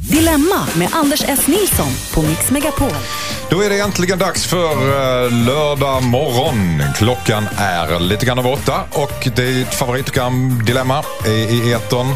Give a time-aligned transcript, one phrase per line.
[0.00, 1.46] Dilemma med Anders S.
[1.46, 2.90] Nilsson på Mix Megapol.
[3.50, 6.82] Då är det äntligen dags för eh, lördag morgon.
[6.96, 12.06] Klockan är lite grann över åtta och det är ett favoritprogram, Dilemma, i, i etern.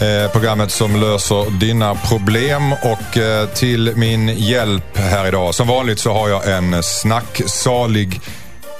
[0.00, 5.54] Eh, programmet som löser dina problem och eh, till min hjälp här idag.
[5.54, 8.20] Som vanligt så har jag en snacksalig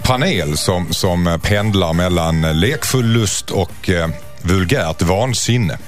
[0.03, 4.09] panel som, som pendlar mellan lekfull lust och eh,
[4.43, 5.79] vulgärt vansinne.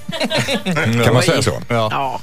[1.05, 1.62] kan man säga så?
[1.69, 2.21] Ja.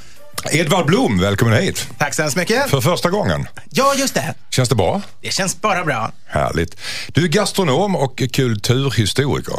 [0.50, 1.88] Edvard Blom, välkommen hit.
[1.98, 2.70] Tack så hemskt mycket.
[2.70, 3.48] För första gången.
[3.70, 4.34] Ja, just det.
[4.50, 5.02] Känns det bra?
[5.20, 6.12] Det känns bara bra.
[6.26, 6.76] Härligt.
[7.08, 9.54] Du är gastronom och kulturhistoriker.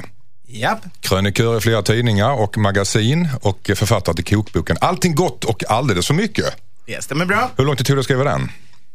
[0.47, 0.79] Japp.
[1.01, 6.13] Krönikör i flera tidningar och magasin och författare till kokboken Allting gott och alldeles för
[6.13, 6.45] mycket.
[6.85, 7.49] Det stämmer bra.
[7.57, 8.51] Hur lång tid tog det att skriva den?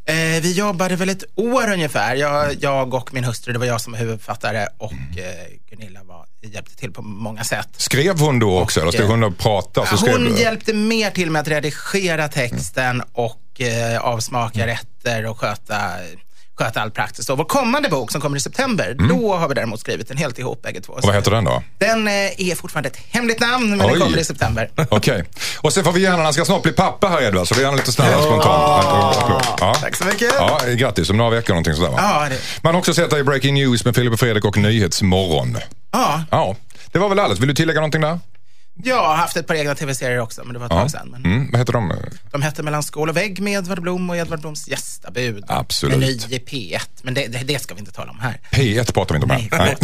[0.08, 2.14] Eh, vi jobbade väl ett år ungefär.
[2.14, 5.28] Jag, jag och min hustru, det var jag som var huvudförfattare och eh,
[5.70, 7.68] Gunilla var, hjälpte till på många sätt.
[7.76, 9.86] Skrev hon då också eller stod hon och pratade?
[9.86, 10.40] Så skrev Hon du?
[10.40, 15.80] hjälpte mer till med att redigera texten och eh, avsmaka rätter och sköta,
[16.58, 17.30] sköta allt praktiskt.
[17.30, 20.38] Och vår kommande bok som kommer i september, då har vi däremot skrivit den helt
[20.38, 20.92] ihop bägge två.
[20.92, 21.62] Och vad heter den då?
[21.78, 22.14] Den eh,
[22.50, 23.92] är fortfarande ett hemligt namn, men Oj.
[23.92, 24.70] den kommer i september.
[24.90, 25.24] Okej.
[25.60, 27.76] Och sen får vi gärna, han ska snart bli pappa här Edvard, så vi gärna
[27.76, 29.16] lite snabbare spontant.
[29.60, 29.74] Ja.
[29.80, 30.34] Tack så mycket.
[30.38, 31.98] Ja, grattis om några veckor någonting sådär va?
[32.02, 34.56] Ja, det, Man har också sett dig i Breaking News med Filip och Fredrik och
[34.56, 35.58] Nyhetsmorgon.
[35.92, 36.56] ja, Ja,
[36.92, 37.40] det var väl allt.
[37.40, 38.18] Vill du tillägga någonting där?
[38.84, 40.80] Jag har haft ett par egna tv-serier också, men det var ett Ja.
[40.80, 41.08] tag sedan.
[41.12, 41.92] Men Mm, vad heter de?
[42.32, 45.44] De hette Mellan skål och vägg med Edvard Blom och Edvard Bloms gästabud.
[45.48, 45.98] Absolut.
[45.98, 48.40] Meny i P1, men det, det, det ska vi inte tala om här.
[48.50, 49.64] P1 pratar vi inte om här.
[49.66, 49.76] Nej.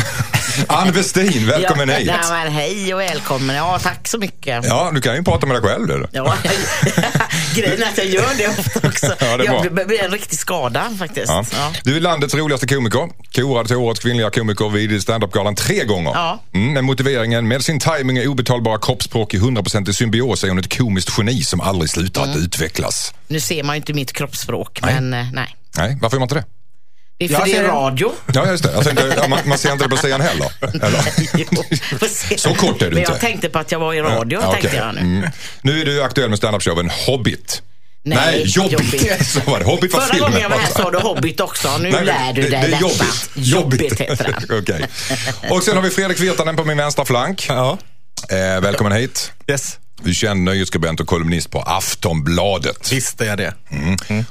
[0.68, 2.06] Ann Westin, välkommen ja, hit.
[2.06, 3.56] Nej, men hej och välkommen.
[3.56, 4.64] Ja, tack så mycket.
[4.64, 5.86] Ja, du kan ju prata med dig själv.
[5.86, 6.06] Du.
[6.12, 6.34] Ja,
[7.54, 9.06] grejen är att jag gör det ofta också.
[9.20, 11.28] Ja, det är jag blir en riktig skada faktiskt.
[11.28, 11.44] Ja.
[11.52, 11.72] Ja.
[11.84, 13.08] Du är landets roligaste komiker.
[13.34, 16.10] Korad till årets kvinnliga komiker vid standup-galan tre gånger.
[16.14, 16.40] Ja.
[16.54, 20.58] Mm, med motiveringen, med sin timing och obetalbara kroppsspråk i 100% i symbios är hon
[20.58, 22.36] ett komiskt geni som aldrig slutar Mm.
[22.36, 23.14] att utvecklas.
[23.28, 24.94] Nu ser man ju inte mitt kroppsspråk, Nej.
[25.00, 25.56] men eh, nej.
[25.76, 26.44] Nej, varför gör man inte det?
[27.18, 27.68] Det är för Jag det är ser det.
[27.68, 28.12] radio.
[28.34, 28.72] Ja, just det.
[28.72, 30.48] Jag tänkte, man, man ser inte det på scen heller.
[30.86, 32.36] Eller?
[32.36, 33.12] Så kort är du Men inte.
[33.12, 34.80] jag tänkte på att jag var i radio, Ja, tänkte okej.
[34.80, 35.00] jag nu.
[35.00, 35.30] Mm.
[35.62, 37.62] Nu är du aktuell med standup-showen Hobbit.
[38.04, 38.72] Nej, jobbigt.
[38.72, 39.26] jobbigt.
[39.32, 39.64] Så var det.
[39.64, 40.30] Hobbit var Förra filmen.
[40.30, 41.68] gången jag var här sa du Hobbit också.
[41.78, 42.80] Nu Nej, men lär du det, dig det är detta.
[42.80, 43.30] jobbigt.
[43.34, 44.58] Jobbigt heter den.
[44.58, 44.86] Okej.
[45.50, 47.46] Och sen har vi Fredrik Virtanen på min vänstra flank.
[47.48, 47.78] Ja.
[48.30, 49.32] Eh, välkommen hit.
[49.48, 49.78] Yes.
[50.02, 52.92] Du är känd nöjesskribent och kolumnist på Aftonbladet.
[52.92, 53.54] Visst är jag det.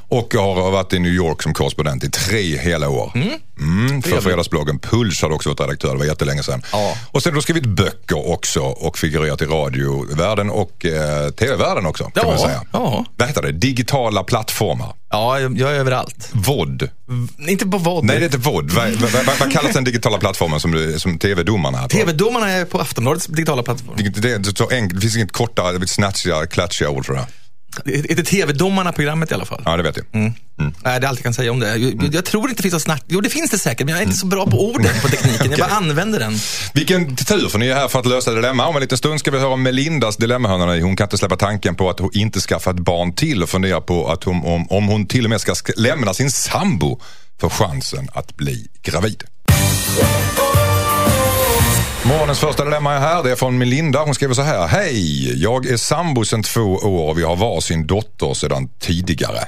[0.08, 3.12] Och jag har varit i New York som korrespondent i tre hela år.
[3.60, 6.64] Mm, för fredagsbloggen Puls har du också varit redaktör, det var jättelänge sedan.
[6.72, 6.98] Ja.
[7.12, 12.04] Och sen har du skrivit böcker också och figurerat i radiovärlden och eh, tv-världen också.
[12.04, 12.62] Kan Ja, man säga.
[12.74, 13.06] ja.
[13.18, 13.52] Vad heter det?
[13.52, 14.94] Digitala plattformar.
[15.12, 16.30] Ja, jag är överallt.
[16.32, 16.82] VOD.
[17.08, 18.06] V- Inte på våld.
[18.06, 18.72] Nej, det är inte VOD.
[18.72, 21.90] Vad, vad, vad, vad kallas den digitala plattformen som, du- som tv-domarna är på?
[21.90, 23.96] TV-domarna är på Aftonbladets digitala plattform.
[23.98, 27.28] Det, det, är så enkelt, det finns inget korta, snatchiga, klatschiga ord för det.
[27.86, 29.62] Det heter TV-domarna programmet i alla fall.
[29.66, 30.06] Ja, det vet jag.
[30.14, 30.34] Nej,
[30.84, 31.78] det är allt jag kan säga om det.
[31.78, 33.04] Jag, jag tror inte det finns något snack.
[33.08, 35.52] Jo, det finns det säkert, men jag är inte så bra på orden, på tekniken.
[35.52, 36.38] Jag bara använder den.
[36.74, 38.68] Vilken tur, för ni är här för att lösa dilemma.
[38.68, 40.66] Om en liten stund ska vi höra om Melindas dilemmahörna.
[40.82, 43.82] Hon kan inte släppa tanken på att hon inte skaffa ett barn till och fundera
[43.82, 47.00] på att hon, om, om hon till och med ska sk- lämna sin sambo
[47.40, 49.24] för chansen att bli gravid.
[52.06, 53.24] Morgonens första dilemma är här.
[53.24, 54.00] Det är från Melinda.
[54.00, 54.68] Hon skriver så här.
[54.68, 55.44] Hej!
[55.44, 59.40] Jag är sambo sedan två år och vi har varsin dotter sedan tidigare.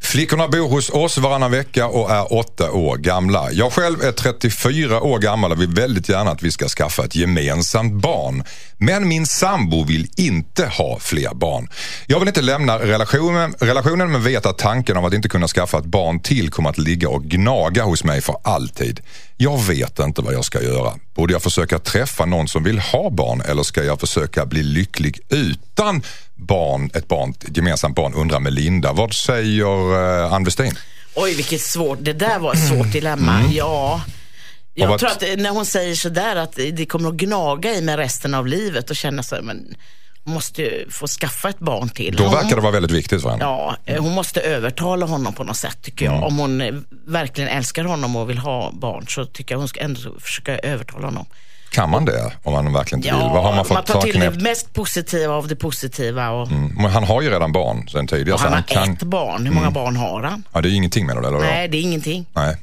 [0.00, 3.52] Flickorna bor hos oss varannan vecka och är åtta år gamla.
[3.52, 7.14] Jag själv är 34 år gammal och vill väldigt gärna att vi ska skaffa ett
[7.16, 8.44] gemensamt barn.
[8.78, 11.68] Men min sambo vill inte ha fler barn.
[12.06, 15.78] Jag vill inte lämna relationen, relationen men vet att tanken om att inte kunna skaffa
[15.78, 19.00] ett barn till kommer att ligga och gnaga hos mig för alltid.
[19.36, 20.92] Jag vet inte vad jag ska göra.
[21.14, 25.20] Borde jag försöka träffa någon som vill ha barn eller ska jag försöka bli lycklig
[25.28, 26.02] utan
[26.34, 28.92] barn, ett, barn, ett gemensamt barn undrar Melinda.
[28.92, 30.78] Vad säger eh, Ann Westin?
[31.14, 31.98] Oj, vilket svårt.
[32.00, 33.42] Det där var ett svårt dilemma.
[33.52, 34.02] Ja.
[34.74, 38.34] Jag tror att när hon säger sådär att det kommer att gnaga i mig resten
[38.34, 39.76] av livet och känna så men
[40.24, 42.16] måste få skaffa ett barn till.
[42.16, 43.44] Då verkar det vara väldigt viktigt för henne.
[43.44, 46.18] Ja, eh, hon måste övertala honom på något sätt tycker Mm.
[46.20, 46.26] jag.
[46.28, 46.74] Om hon eh,
[47.06, 51.06] verkligen älskar honom och vill ha barn så tycker jag hon ska ändå försöka övertala
[51.06, 51.26] honom.
[51.70, 53.34] Kan man det om man verkligen inte Ja, vill?
[53.34, 54.42] Vad har man fått tar ta till det knäppt?
[54.42, 56.30] mest positiva av det positiva.
[56.30, 58.32] Och, Men han har ju redan barn sen tidigare.
[58.34, 58.92] och så han har kan...
[58.92, 59.46] ett barn.
[59.46, 60.44] Hur många barn har han?
[60.52, 61.38] Ja, det är ingenting med det eller?
[61.38, 62.26] Nej, det är ingenting.
[62.32, 62.56] Nej.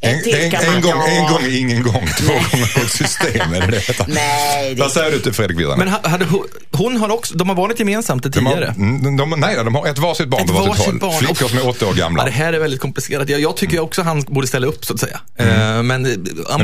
[0.00, 2.08] En en, en, gång, en gång, ingen gång.
[2.18, 3.52] Två gånger ett system.
[3.54, 4.04] Är det det?
[4.08, 5.78] Nej, det- Vad säger du till Fredrik Virtanen?
[5.78, 8.74] Men ha- hade hon, hon har också, de har varit gemensamt de har, tidigare.
[8.76, 10.98] mm, de, nej, de har ett varsitt barn Ett på varsitt varsitt håll.
[10.98, 11.18] barn.
[11.18, 12.22] Flickor som är åtta år gamla.
[12.22, 13.28] Ja, det här är väldigt komplicerat.
[13.28, 15.20] Jag, jag tycker också han borde ställa upp så att säga.
[15.36, 16.04] Eh, Men, Men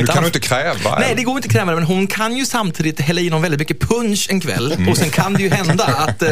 [0.00, 0.98] du kan ju inte kräva.
[0.98, 3.42] Nej, det går inte att kräva det, men hon kan ju samtidigt hälla i någon
[3.42, 4.88] väldigt mycket punch en kväll Mm.
[4.88, 6.28] och sen kan det ju hända att eh,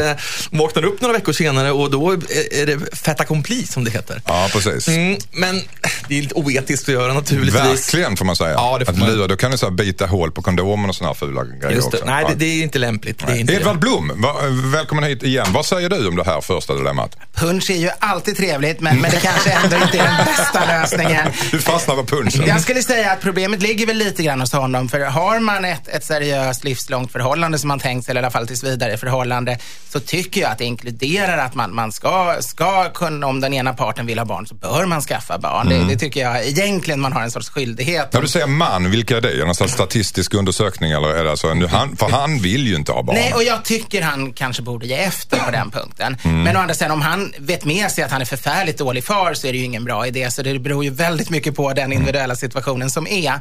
[0.49, 4.21] hon vaknar upp några veckor senare och då är det fait accompli som det heter.
[4.27, 4.87] Ja, precis.
[4.87, 5.61] Mm, men
[6.07, 7.61] det är lite oetiskt göra naturligtvis.
[7.61, 8.51] Verkligen får man säga.
[8.53, 9.09] Ja, det får att man.
[9.09, 11.75] lura, då kan du så här bita hål på kondomen och sådana här fula grejer
[11.75, 11.97] Just det.
[11.97, 12.09] också.
[12.09, 13.23] Nej, det, det är inte lämpligt.
[13.29, 13.79] Är inte Edvard.
[13.79, 14.25] Blom,
[14.71, 15.45] välkommen hit igen.
[15.49, 17.17] Vad säger du om det här första dilemmat?
[17.35, 21.27] Punch är ju alltid trevligt, men, men det kanske ändå inte är den bästa lösningen.
[21.51, 22.43] Du fastnar på punchen.
[22.47, 24.89] Jag skulle säga att problemet ligger väl lite grann hos honom.
[24.89, 28.31] För har man ett, ett seriöst livslångt förhållande som man tänkt sig, eller i alla
[28.31, 29.57] fall tills vidare förhållande,
[29.89, 33.73] så tycker jag att det inkluderar att man, man ska, ska kunna, om den ena
[33.73, 35.69] parten vill ha barn, så bör man skaffa barn.
[35.69, 38.13] Det, det tycker jag egentligen man har en sorts skyldighet.
[38.13, 39.31] När du säger man, vilka är det?
[39.31, 42.91] Är det statistisk undersökning eller är det alltså, nu, han, för han vill ju inte
[42.91, 43.15] ha barn.
[43.15, 46.17] Nej, och jag tycker han kanske borde ge efter på den punkten.
[46.23, 46.43] Mm.
[46.43, 49.33] Men å andra sidan, om han vet med sig att han är förfärligt dålig far
[49.33, 50.31] så är det ju ingen bra idé.
[50.31, 53.33] Så det beror ju väldigt mycket på den individuella situationen som är.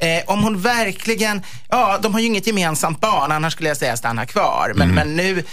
[0.00, 3.96] Eh, om hon verkligen, ja, de har ju inget gemensamt barn, annars skulle jag säga
[3.96, 4.72] stanna kvar.
[4.74, 4.94] Men, Mm.
[4.94, 5.44] men nu,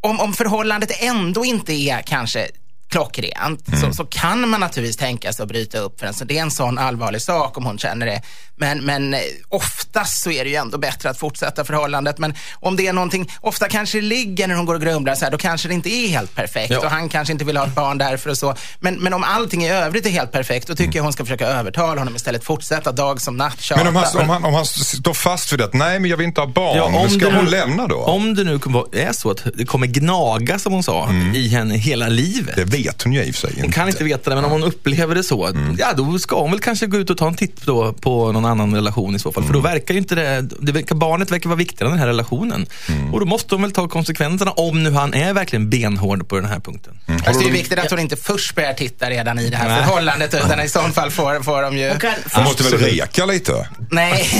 [0.00, 2.48] om, om förhållandet ändå inte är kanske
[2.88, 3.80] klockrent Mm.
[3.80, 6.14] så, så kan man naturligtvis tänka sig att bryta upp för en.
[6.14, 8.22] Så det är en sån allvarlig sak om hon känner det.
[8.56, 12.18] Men, men eh, oftast så är det ju ändå bättre att fortsätta förhållandet.
[12.18, 15.24] Men om det är någonting, ofta kanske det ligger när hon går och grumlar så
[15.24, 16.78] här, då kanske det inte är helt perfekt Ja.
[16.78, 18.54] och han kanske inte vill ha ett barn därför och så.
[18.80, 21.46] Men, men om allting i övrigt är helt perfekt, då tycker jag hon ska försöka
[21.46, 22.44] övertala honom istället.
[22.44, 23.84] Fortsätta dag som natt, tjata.
[23.84, 26.26] Men om han, om, han, om han står fast vid det, nej men jag vill
[26.26, 27.96] inte ha barn, Ja, om ska det hon nu- lämna då?
[27.96, 31.74] Om det nu kommer- är så att det kommer gnaga, som hon sa, i henne
[31.76, 32.56] hela livet.
[32.84, 34.62] Vet hon ju i och för sig Hon kan inte veta det, men om hon
[34.62, 37.62] upplever det så, ja då ska hon väl kanske gå ut och ta en titt
[37.62, 39.44] då på någon annan relation i så fall.
[39.44, 42.06] För då verkar ju inte det, det verkar, barnet verkar vara viktigare än den här
[42.06, 42.66] relationen.
[43.12, 46.44] Och då måste hon väl ta konsekvenserna om nu han är verkligen benhård på den
[46.44, 46.98] här punkten.
[47.08, 49.68] Alltså, det är ju viktigt att hon inte först börjar titta redan i det här
[49.68, 49.84] Nej.
[49.84, 51.88] förhållandet, utan i sån fall får, får de ju...
[51.88, 53.68] Hon kan Hon måste väl reka lite?
[53.90, 54.30] Nej.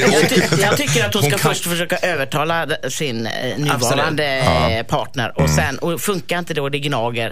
[0.00, 4.26] jag, ty, jag tycker att hon ska Hon kan- först försöka övertala sin eh, nuvarande
[4.26, 7.31] eh, partner och sen, och funkar inte och det gnager,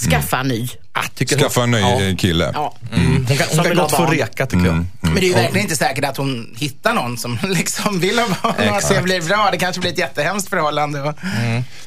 [0.00, 0.68] skaffa en ny.
[0.92, 1.02] Ah,
[1.38, 1.98] Skaffa en ny Ja.
[2.18, 2.50] kille?
[2.54, 2.74] Ja.
[2.94, 3.26] Mm.
[3.28, 4.10] Hon kan, hon Som kan vill ha gott få barn.
[4.10, 4.84] reka tycker jag.
[5.00, 8.26] Men det är ju verkligen inte säkert att hon hittar någon som liksom vill ha
[8.42, 9.48] barn och att det blir bra.
[9.52, 11.00] Det kanske blir ett jättehemskt förhållande.
[11.02, 11.14] Och...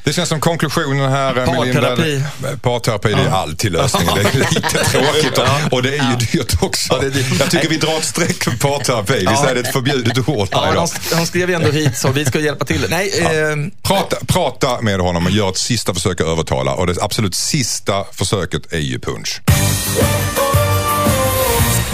[0.04, 2.02] Det känns som konklusionen här, eh, Parterapi.
[2.02, 2.58] Melinda.
[2.62, 4.14] Parterapi, det är alltid lösningen.
[4.22, 6.98] Det är lite tråkigt och, och det är ju dyrt också.
[7.00, 7.40] det är dyrt.
[7.40, 9.26] Jag tycker vi drar ett streck för parterapi.
[9.30, 10.80] Vi säger det är ett förbjudet ord här Ja, idag.
[10.80, 12.86] hon, hon skrev ju ändå hit så vi ska hjälpa till.
[12.90, 16.72] Nej, eh, Prata, prata med honom och gör ett sista försök att övertala.
[16.74, 19.40] Och det absolut sista försöket är ju punch.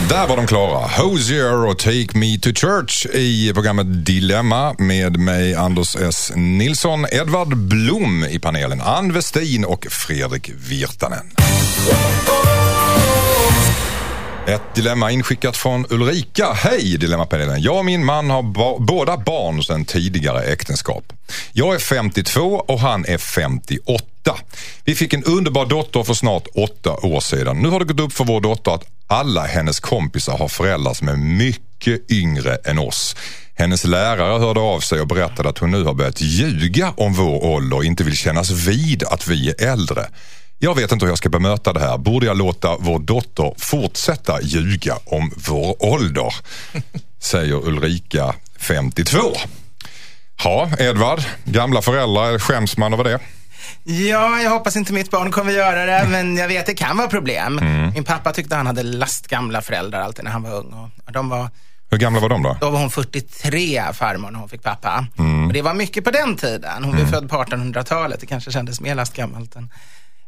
[0.08, 0.86] Där var de klara.
[1.02, 6.32] Hosier och Take Me To Church i programmet Dilemma med mig Anders S.
[6.36, 11.30] Nilsson, Edvard Blom i panelen, Ann Westin och Fredrik Virtanen.
[14.48, 16.52] Ett dilemma inskickat från Ulrika.
[16.52, 17.62] Hej Dilemmapanelen.
[17.62, 21.12] Jag och min man har ba- båda barn sedan tidigare äktenskap.
[21.52, 24.04] Jag är 52 och han är 58.
[24.84, 27.62] Vi fick en underbar dotter för snart åtta år sedan.
[27.62, 31.08] Nu har det gått upp för vår dotter att alla hennes kompisar har föräldrar som
[31.08, 33.16] är mycket yngre än oss.
[33.54, 37.44] Hennes lärare hörde av sig och berättade att hon nu har börjat ljuga om vår
[37.44, 40.06] ålder och inte vill kännas vid att vi är äldre.
[40.58, 41.98] Jag vet inte hur jag ska bemöta det här.
[41.98, 46.34] Borde jag låta vår dotter fortsätta ljuga om vår ålder?
[47.18, 49.18] Säger Ulrika, 52.
[50.44, 53.18] Ja, Edvard, gamla föräldrar, skäms man över det?
[53.84, 57.08] Ja, jag hoppas inte mitt barn kommer göra det, men jag vet det kan vara
[57.08, 57.60] problem.
[57.94, 60.90] Min pappa tyckte han hade lastgamla föräldrar alltid när han var ung.
[61.06, 61.50] Och de var,
[61.90, 62.56] Hur gamla var de då?
[62.60, 65.06] då var hon 43, farmor, när hon fick pappa.
[65.46, 66.84] Och det var mycket på den tiden.
[66.84, 68.20] Hon var född på 1800-talet.
[68.20, 69.70] Det kanske kändes mer lastgammalt än...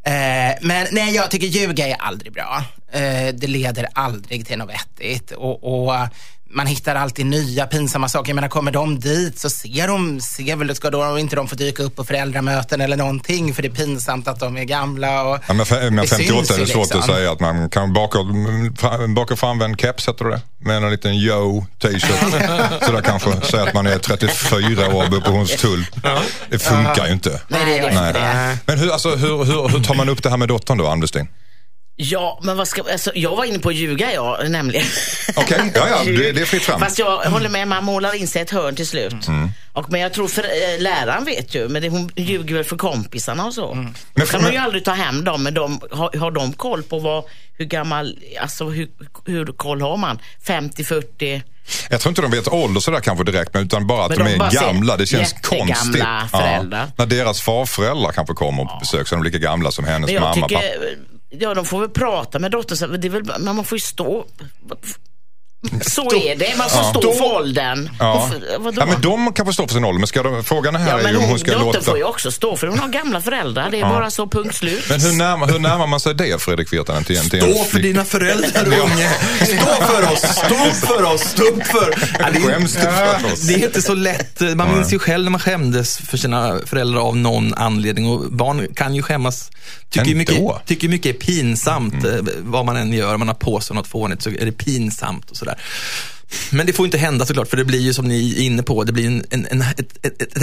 [0.04, 2.64] Eh, men nej, jag tycker ljuga är aldrig bra.
[2.92, 5.30] Eh, det leder aldrig till något vettigt.
[5.30, 5.94] Och, och
[6.54, 8.30] man hittar alltid nya pinsamma saker.
[8.30, 11.54] Jag menar, kommer de dit så ser de, ser väl, ska då inte de få
[11.56, 15.22] dyka upp på föräldramöten eller någonting för det är pinsamt att de är gamla.
[15.22, 17.14] Och Ja, men fe- men det 58 syns är det svårt att liksom.
[17.14, 18.18] säga att man kan baka,
[18.76, 22.02] fra- baka fram en keps, heter det Med en liten yo t-shirt.
[22.86, 25.86] Så där kanske säga att man är 34 år och bor på Hornstull.
[26.50, 27.40] Det funkar ju inte.
[27.48, 28.58] Nej, det gör inte det.
[28.66, 31.00] Men hur, alltså, hur, hur, hur tar man upp det här med dottern då, Ann
[31.00, 31.28] Westin?
[32.04, 34.86] Ja, men vad ska, alltså, jag var inne på att ljuga jag, nämligen.
[35.36, 36.80] Okej, ja, ja, det- det är fritt fram.
[36.80, 39.28] Fast jag håller med, man målar in sig ett hörn till slut.
[39.28, 39.50] Mm.
[39.72, 42.76] Och, men jag tror för eh, läraren vet ju, men det, hon ljuger väl för
[42.76, 43.74] kompisarna och så.
[43.74, 46.52] Men Men kan man ju men- aldrig ta hem dem, men de, har, har de
[46.52, 47.24] koll på vad,
[47.58, 48.88] hur gammal, alltså hur,
[49.26, 50.18] hur koll har man?
[50.46, 51.42] 50, 40?
[51.90, 54.38] Jag tror inte de vet ålder sådär kanske direkt, men utan bara att Men de,
[54.38, 54.96] de är gamla.
[54.96, 56.04] Det känns konstigt.
[56.30, 56.90] föräldrar.
[56.96, 60.14] när deras farföräldrar kanske kommer på besök så är de lika gamla som hennes Men
[60.14, 60.34] jag mamma.
[60.48, 61.11] tycker, pappa.
[61.40, 63.80] Ja de får väl prata med dottern, så det är väl, men man får ju
[63.80, 64.26] stå.
[65.80, 67.90] Så är det, man får stå för åldern.
[67.98, 68.30] Ja.
[68.58, 68.80] Vadå?
[68.80, 70.98] ja, men de kan få stå för sin ålder, men ska de, frågan här Ja,
[70.98, 71.80] är men ju om hon, ska dottern låta...
[71.80, 73.70] får ju också stå för hon har gamla föräldrar.
[73.70, 74.84] Det är bara så, punkt slut.
[74.88, 77.78] Men hur närmar, hur närmar man sig det, Fredrik Virtanen, till till en Stå för
[77.78, 79.10] dina föräldrar unge.
[79.44, 81.94] Stå för oss, stå upp för oss, stå upp för...
[82.18, 83.40] Ja, det, du för oss?
[83.40, 84.40] det är inte så lätt.
[84.56, 88.06] Man minns ju själv när man skämdes för sina föräldrar av någon anledning.
[88.06, 89.50] Och barn kan ju skämmas.
[89.92, 92.04] Tycker mycket, tycker mycket är pinsamt.
[92.04, 94.52] eh, Vad man än gör, om man har på sig något fånigt så är det
[94.52, 95.58] pinsamt och sådär.
[96.50, 98.84] Men det får inte hända såklart, för det blir ju som ni är inne på,
[98.84, 99.64] det blir en, en, en,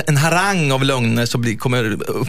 [0.08, 2.28] en harang av lögner som blir, kommer upp,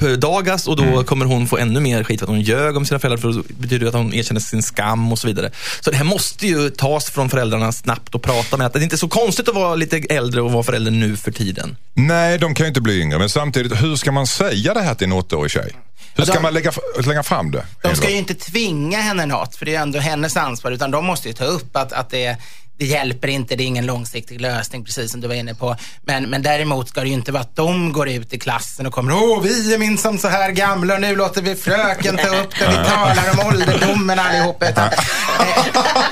[0.00, 2.98] uppdagas och då kommer hon få ännu mer skit för att hon ljög om sina
[2.98, 5.50] föräldrar, för det betyder att hon erkänner sin skam och så vidare.
[5.80, 8.82] Så det här måste ju tas från föräldrarna snabbt och prata med att det är
[8.82, 11.76] inte så konstigt att vara lite äldre och vara förälder nu för tiden.
[11.94, 13.18] Nej, de kan ju inte bli yngre.
[13.18, 15.72] Men samtidigt, hur ska man säga det här till en åttaårig tjej?
[16.14, 16.72] Hur ska de- man lägga,
[17.04, 17.64] lägga fram det?
[17.82, 21.04] De ska ju inte tvinga henne något, för det är ändå hennes ansvar, utan de
[21.04, 22.36] måste ju ta upp att, att det,
[22.78, 25.76] det hjälper inte, det är ingen långsiktig lösning, precis som du var inne på.
[26.02, 28.92] Men, men däremot ska det ju inte vara att de går ut i klassen och
[28.92, 32.50] kommer, åh, vi är minsann så här gamla och nu låter vi fröken ta upp
[32.58, 34.62] det, vi talar om ålderdomen allihop.
[34.70, 34.88] Utan,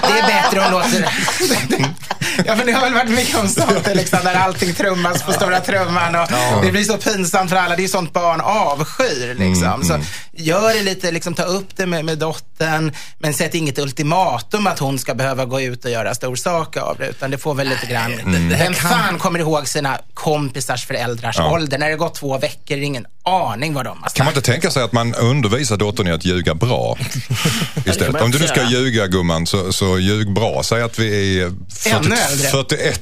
[0.02, 0.88] det är bättre att låta
[2.47, 5.61] Ja, men det har väl varit mycket om sånt, liksom, där allting trummas på stora
[5.61, 6.29] trumman och
[6.62, 7.76] det blir så pinsamt för alla.
[7.76, 9.35] Det är sånt barn avskyr.
[9.35, 9.85] Liksom.
[9.85, 9.99] Så
[10.33, 14.79] gör det lite, liksom, ta upp det med, med dottern, men sätt inget ultimatum att
[14.79, 17.69] hon ska behöva gå ut och göra stor sak av det, utan det får väl
[17.69, 18.12] lite grann.
[18.59, 21.79] Vem fan kommer ihåg sina kompisars föräldrars ålder?
[21.79, 24.17] När det gått två veckor, är det ingen aning vad de har sagt.
[24.17, 26.99] Kan man inte tänka sig att man undervisar dottern i att ljuga bra?
[27.87, 28.23] Istället.
[28.23, 30.62] Om du nu ska ljuga gumman, så, så ljug bra.
[30.62, 32.49] Säg att vi är Ännu 40, äldre.
[32.50, 33.00] 41.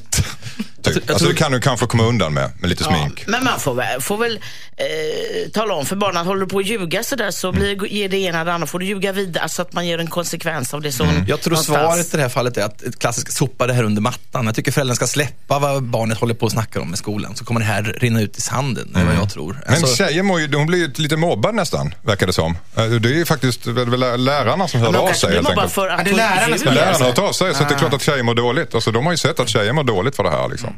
[0.83, 0.95] Typ.
[0.95, 3.23] jag Alltså, tror- det kan du kanske komma undan med, med lite smink.
[3.27, 4.39] Men man får väl, får väl
[4.77, 8.09] eh, tala om för barnen att håller du på att ljuga sådär så blir, ger
[8.09, 8.67] det ena det andra.
[8.67, 10.91] får du ljuga vidare så att man ger en konsekvens av det.
[10.91, 11.77] Så Jag tror någonstans.
[11.79, 14.45] svaret i det här fallet är att klassiskt sopa det här under mattan.
[14.45, 17.35] Jag tycker föräldrarna ska släppa vad barnet håller på att snacka om i skolan.
[17.35, 19.57] Så kommer det här rinna ut i sanden, är vad jag tror.
[19.65, 22.57] Men Alltså- tjejer mår ju, hon blir ju lite mobbad nästan, verkar det som.
[22.77, 25.71] Eh, Det är ju faktiskt väl- väl lärarna som Men de av sig helt enkelt.
[25.71, 27.03] för att Ja, det är lärarna som lär Lärarna sig.
[27.03, 28.75] har hört av sig, så att det är klart att tjejer mår dåligt.
[28.75, 30.49] Alltså, de har ju sett att tjejer mår dåligt för det här.
[30.49, 30.68] Liksom.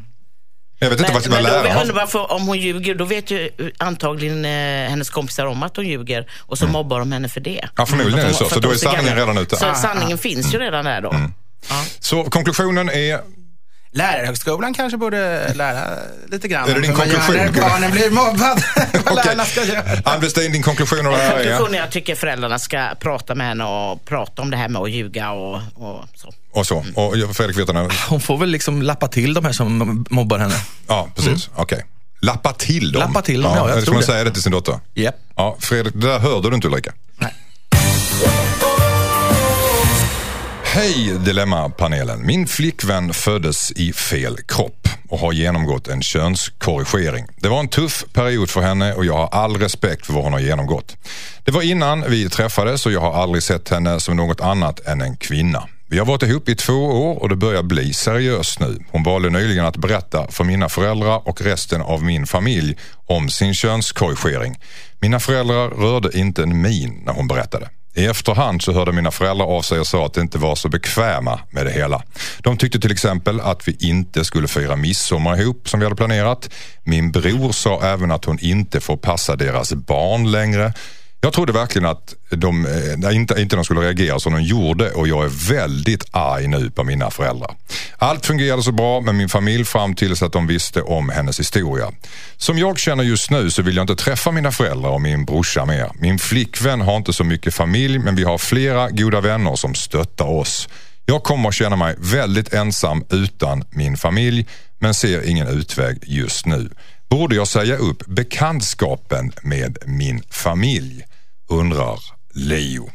[0.79, 3.31] Jag vet inte Men, vad, men då, jag undrar varför, om hon ljuger, då vet
[3.31, 7.41] ju antagligen eh, hennes kompisar om att hon ljuger och så mobbar de henne för
[7.41, 7.59] det.
[7.59, 7.69] Mm.
[7.77, 8.49] Ja, förmodligen är det så.
[8.49, 9.55] Så då är sanningen redan ute.
[9.55, 11.15] Så Ah, sanningen finns ju redan där då.
[11.69, 11.83] Ja.
[11.99, 13.19] Så konklusionen är,
[13.93, 17.35] Lärarhögskolan kanske borde lära lite grann Är det om din konklusion?
[17.61, 18.61] barnen blir mobbade.
[18.93, 19.15] vad Okej.
[19.25, 19.83] lärarna ska göra.
[20.05, 21.75] Ann Westin, din konklusion av det här är?
[21.75, 25.31] Jag tycker föräldrarna ska prata med henne och prata om det här med att ljuga
[25.31, 26.33] och, och så.
[26.51, 26.85] Och så.
[26.95, 27.89] Och Fredrik Virtanen?
[28.09, 30.55] Hon får väl liksom lappa till de här som mobbar henne.
[30.87, 31.49] Ja, precis.
[31.55, 31.85] Okej.
[32.21, 32.99] Lappa till dem.
[33.01, 34.07] Lappa till dem, ja, jag Ska tror man det.
[34.07, 34.79] säga det till sin dotter?
[34.93, 35.15] Japp.
[35.35, 36.93] Ja, Fredrik, det där hörde du inte Ulrika.
[40.73, 42.25] Hej Dilemmapanelen.
[42.25, 47.25] Min flickvän föddes i fel kropp och har genomgått en könskorrigering.
[47.37, 50.33] Det var en tuff period för henne och jag har all respekt för vad hon
[50.33, 50.97] har genomgått.
[51.43, 55.01] Det var innan vi träffades och jag har aldrig sett henne som något annat än
[55.01, 55.67] en kvinna.
[55.89, 58.79] Vi har varit ihop i två år och det börjar bli seriöst nu.
[58.91, 63.53] Hon valde nyligen att berätta för mina föräldrar och resten av min familj om sin
[63.53, 64.59] könskorrigering.
[64.99, 67.69] Mina föräldrar rörde inte en min när hon berättade.
[67.93, 70.69] I efterhand så hörde mina föräldrar av sig och sa att de inte var så
[70.69, 72.03] bekväma med det hela.
[72.39, 76.49] De tyckte till exempel att vi inte skulle fira midsommar ihop som vi hade planerat.
[76.83, 80.73] Min bror sa även att hon inte får passa deras barn längre.
[81.23, 85.07] Jag trodde verkligen att de eh, inte, inte de skulle reagera som de gjorde och
[85.07, 87.55] jag är väldigt arg nu på mina föräldrar.
[87.97, 91.91] Allt fungerade så bra med min familj fram tills att de visste om hennes historia.
[92.37, 95.65] Som jag känner just nu så vill jag inte träffa mina föräldrar och min brorsa
[95.65, 95.91] mer.
[95.93, 100.25] Min flickvän har inte så mycket familj men vi har flera goda vänner som stöttar
[100.25, 100.69] oss.
[101.05, 104.47] Jag kommer att känna mig väldigt ensam utan min familj
[104.79, 106.69] men ser ingen utväg just nu.
[107.09, 111.03] Borde jag säga upp bekantskapen med min familj?
[111.51, 111.99] Undrar
[112.33, 112.89] Leo.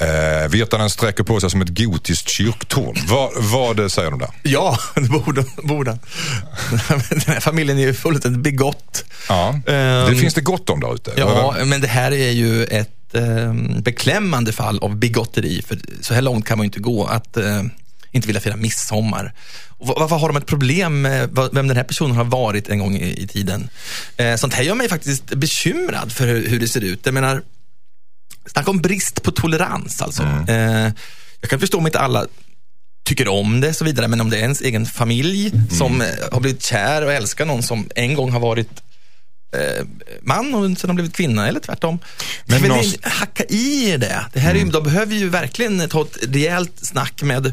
[0.00, 2.96] Eh, Virtanen sträcker på sig som ett gotiskt kyrktorn.
[3.08, 4.30] Vad, vad säger de där?
[4.42, 5.98] Ja, det borde, borde.
[7.10, 9.04] Den här familjen är ju fullständigt bigott.
[9.28, 9.48] Ja.
[9.48, 11.12] Ehm, det finns det gott om där ute.
[11.16, 15.62] Ja, men det här är ju ett eh, beklämmande fall av bigotteri.
[15.62, 17.04] För så här långt kan man ju inte gå.
[17.04, 17.62] Att eh,
[18.16, 19.32] inte vilja fira midsommar.
[19.78, 22.96] Och varför har de ett problem med vem den här personen har varit en gång
[22.96, 23.68] i, i tiden?
[24.16, 27.00] Eh, sånt här gör mig faktiskt bekymrad för hur, hur det ser ut.
[27.04, 27.42] Jag menar,
[28.46, 30.22] snacka om brist på tolerans alltså.
[30.48, 30.92] Eh,
[31.40, 32.26] jag kan förstå om inte alla
[33.04, 36.08] tycker om det och så vidare, men om det är ens egen familj som eh,
[36.32, 38.82] har blivit kär och älskar någon som en gång har varit
[40.22, 41.98] man och sen har blivit kvinna eller tvärtom.
[42.46, 44.26] Men någonstans- hacka i det.
[44.32, 47.52] det här är, ju- De behöver ju verkligen ta ett rejält snack med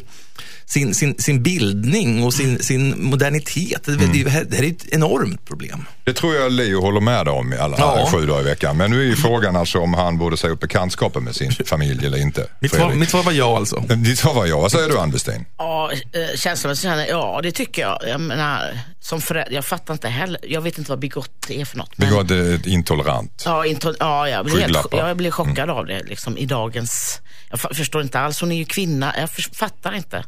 [0.65, 3.83] sin, sin, sin bildning och sin, sin modernitet.
[3.85, 5.85] Det, det, här det här är ett enormt problem.
[6.05, 8.09] Det tror jag Leo håller med om i alla Ja.
[8.11, 8.77] sju dagar i veckan.
[8.77, 12.05] Men nu är ju frågan alltså om han borde säga upp bekantskapen med sin familj
[12.05, 12.47] eller inte.
[12.59, 12.99] Mitt svar, Fredrik.
[12.99, 13.79] mitt svar var ja alltså.
[13.79, 14.59] Ditt svar var ja.
[14.59, 15.45] Vad säger du Ann Westin?
[15.57, 17.99] Ja, eh, känslomässigt känner ja det tycker jag.
[18.07, 21.77] Jag menar, som förälder, jag fattar inte heller, jag vet inte vad bigott är för
[21.77, 21.97] något.
[21.97, 23.43] Begått ett intolerant.
[23.45, 27.21] Ja, inte, ja jag, blir helt, jag blir chockad av det liksom, i dagens...
[27.49, 30.23] Jag förstår inte alls, hon är ju kvinna, jag fattar inte.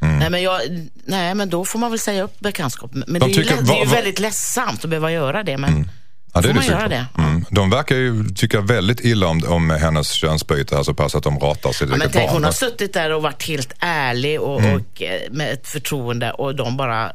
[0.00, 0.60] Nej, men jag,
[1.04, 2.90] nej, men då får man väl säga upp bekantskap.
[2.94, 5.58] Men det är, ju, tycker- led- det är ju väldigt ledsamt att behöva göra det.
[5.58, 5.90] Men
[6.34, 7.06] Ja, det är det göra det?
[7.18, 7.44] Mm.
[7.50, 11.38] De verkar ju tycka väldigt illa om, om hennes könsbyte, här så pass att de
[11.38, 12.34] ratar sitt Ja, men tänk, barn.
[12.34, 14.74] hon har suttit där och varit helt ärlig och, Mm.
[14.80, 17.12] och eh, med ett förtroende och de bara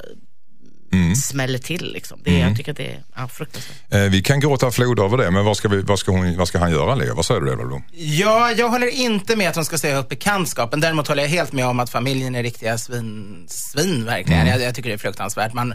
[0.93, 1.15] Mm.
[1.15, 1.93] smäller till.
[1.93, 2.19] Liksom.
[2.23, 3.77] Det, Jag tycker att det är ja, fruktansvärt.
[3.89, 6.47] Eh, vi kan gråta flod över det, men vad ska, vi, vad ska, hon, vad
[6.47, 7.15] ska han göra Leo?
[7.15, 7.83] Vad säger du Blom?
[7.91, 10.79] Ja, jag håller inte med att de ska säga upp bekantskapen.
[10.79, 14.47] Däremot håller jag helt med om att familjen är riktiga svin, svin verkligen.
[14.47, 15.53] Jag, jag tycker det är fruktansvärt.
[15.53, 15.73] Man,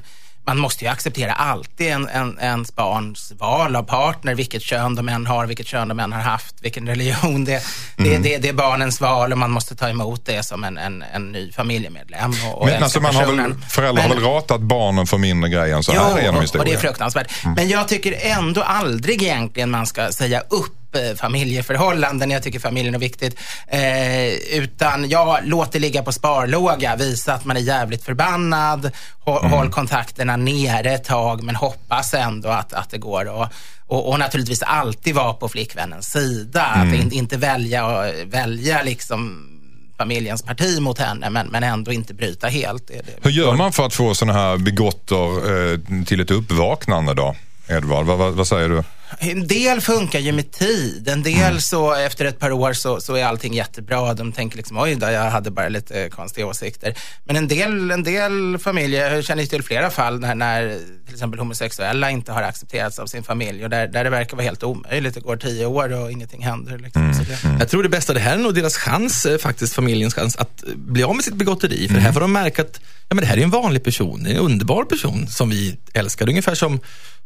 [0.49, 5.09] man måste ju acceptera alltid en, en, ens barns val av partner, vilket kön de
[5.09, 7.45] än har, vilket kön de än har haft, vilken religion.
[7.45, 7.63] Det,
[7.97, 11.05] det, det, det är barnens val och man måste ta emot det som en, en,
[11.15, 12.33] en ny familjemedlem.
[12.47, 15.51] Och, och Men alltså, man har väl, föräldrar har Men- väl ratat barnen för mindre
[15.51, 16.69] grejer än så här Jo, genom och historien?
[16.69, 17.33] det är fruktansvärt.
[17.57, 22.31] Men jag tycker ändå aldrig egentligen man ska säga upp eh, familjeförhållanden.
[22.31, 23.41] Jag tycker familjen är viktigt.
[23.67, 26.97] Eh, utan ja, låt det ligga på sparlåga.
[26.97, 28.91] Visa att man är jävligt förbannad.
[29.21, 33.29] Håll, håll kontakterna nere ett tag men hoppas ändå att, att det går.
[33.29, 33.47] Och,
[33.87, 36.63] och, och naturligtvis alltid vara på flickvännens sida.
[36.63, 39.49] Att in, inte välja, välja liksom
[39.99, 42.89] familjens parti mot henne men, men ändå inte bryta helt.
[42.89, 47.15] Det, det, Hur gör man för att få sådana här bigotter eh, till ett uppvaknande
[47.15, 47.37] då?
[47.69, 48.83] Edvard, vad, vad, vad säger du?
[49.19, 51.09] En del funkar ju med tid.
[51.09, 54.15] En del så efter ett par år så, så är allting jättebra.
[54.15, 56.95] De tänker liksom oj då, jag hade bara lite eh, konstiga åsikter.
[57.25, 61.39] Men en del, en del familjer, jag känner till flera fall när, när till exempel
[61.41, 65.15] homosexuella inte har accepterats av sin familj och där, där det verkar vara helt omöjligt.
[65.15, 66.79] Det går tio år och ingenting händer.
[66.79, 67.15] Liksom.
[67.15, 70.15] Så det, Jag tror det bästa, det här är nog deras chans, eh, faktiskt familjens
[70.15, 71.89] chans, att eh, bli av med sitt bigotteri.
[71.89, 74.37] För här får de märka att ja, men det här är en vanlig person, en
[74.37, 76.29] underbar person som vi älskar.
[76.29, 76.81] Ungefär som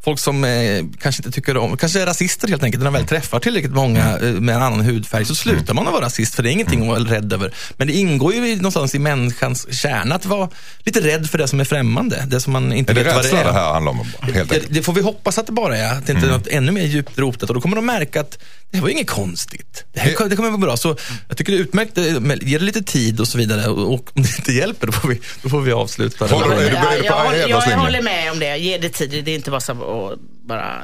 [0.04, 2.82] folk som eh, kanske inte tycker om, kanske är rasister helt enkelt.
[2.82, 5.92] När de väl träffar tillräckligt många eh, med en annan hudfärg så slutar man att
[5.92, 7.54] vara rasist, för det är ingenting att vara rädd över.
[7.76, 10.48] Men det ingår ju någonstans i människans kärna att vara
[10.84, 13.24] lite rädd för det som är främmande, det som man inte Är det vet vad
[13.24, 13.44] det är.
[13.44, 14.06] det här handlar om?
[14.34, 16.46] Helt Det, det får vi hoppas att det bara är, att det inte är något
[16.46, 18.38] ännu mer djupt rotat och då kommer de märka att
[18.70, 19.84] det här var inget konstigt.
[19.92, 20.76] Det, här, det kommer vara bra.
[20.76, 20.96] Så
[21.28, 22.04] jag tycker det är utmärkt, eh,
[22.48, 25.20] ge det lite tid och så vidare och, om det inte hjälper då får vi,
[25.42, 26.26] då får vi avsluta.
[26.26, 26.30] det.
[26.34, 27.76] Du- är du jag, jag linje?
[27.76, 28.56] håller med om det.
[28.56, 29.24] Ge det tid.
[29.24, 30.82] Det är inte bara så att bara...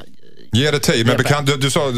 [0.53, 1.93] Ge det tid, men bekant, du, du sa,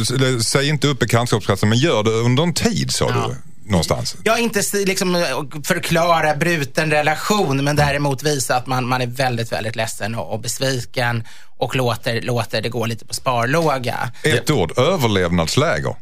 [0.45, 3.29] säg inte upp bekantskapskretsen, men gör det under en tid sa Ja.
[3.29, 3.37] du.
[3.71, 4.17] Någonstans.
[4.25, 5.23] Ja, inte liksom eh,
[5.65, 10.41] förklara bruten relation, men däremot visa att man, man är väldigt, väldigt ledsen och, och
[10.41, 11.25] besviken
[11.59, 14.11] och låter, låter det gå lite på sparlåga.
[14.23, 15.95] Ett ord, överlevnadsläger.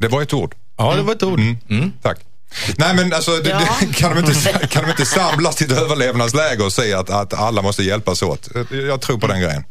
[0.00, 0.54] Det var ett ord.
[0.78, 1.40] Ja, det var ett ord.
[1.68, 1.92] Mm.
[2.02, 2.18] Tack.
[2.76, 3.60] Nej men alltså, det, Ja.
[3.80, 7.34] det, kan, de inte, kan de inte samlas till ett överlevnadsläger och säga att, att
[7.34, 8.48] alla måste hjälpas åt?
[8.70, 9.64] Jag tror på den grejen.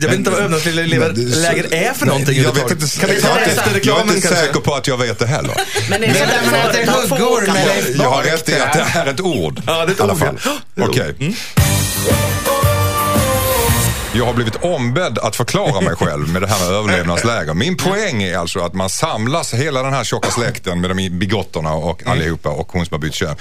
[0.00, 3.34] Jag vet inte vad överlevnadsläger är för någonting Jag vet inte, Kan vi ta är
[3.34, 5.54] det efter jag är reklamen inte säker på att jag vet det heller.
[5.90, 8.48] Men det är så där man äter man får huggor med Leif Jag har rätt
[8.48, 9.62] i att det är ett ord.
[9.66, 10.38] Ja, det är ett ord.
[10.74, 11.14] Det är Okej.
[11.20, 11.34] Mm.
[14.14, 17.54] Jag har blivit ombedd att förklara mig själv med det här med överlevnadsläger.
[17.54, 21.74] Min poäng är alltså att man samlas, hela den här tjocka släkten med de bigotterna
[21.74, 23.36] och allihopa och hon som har bytt kön.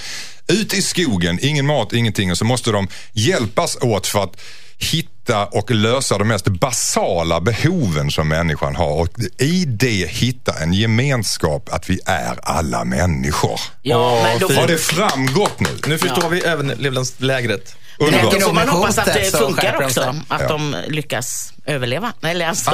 [0.48, 4.42] Ut i skogen, ingen mat, ingenting och så måste de hjälpas åt för att
[4.78, 9.08] hitta och lösa de mest basala behoven som människan har och
[9.40, 13.60] i det hitta en gemenskap att vi är alla människor.
[13.82, 15.70] Ja, men då Har det framgått nu?
[15.88, 17.76] Nu förstår vi överlevnadslägret.
[18.00, 18.34] men Underbart.
[18.34, 20.16] då får man hoppas att det funkar också.
[20.28, 20.48] Att Ja.
[20.48, 22.14] de lyckas överleva.
[22.24, 22.72] Eller alltså,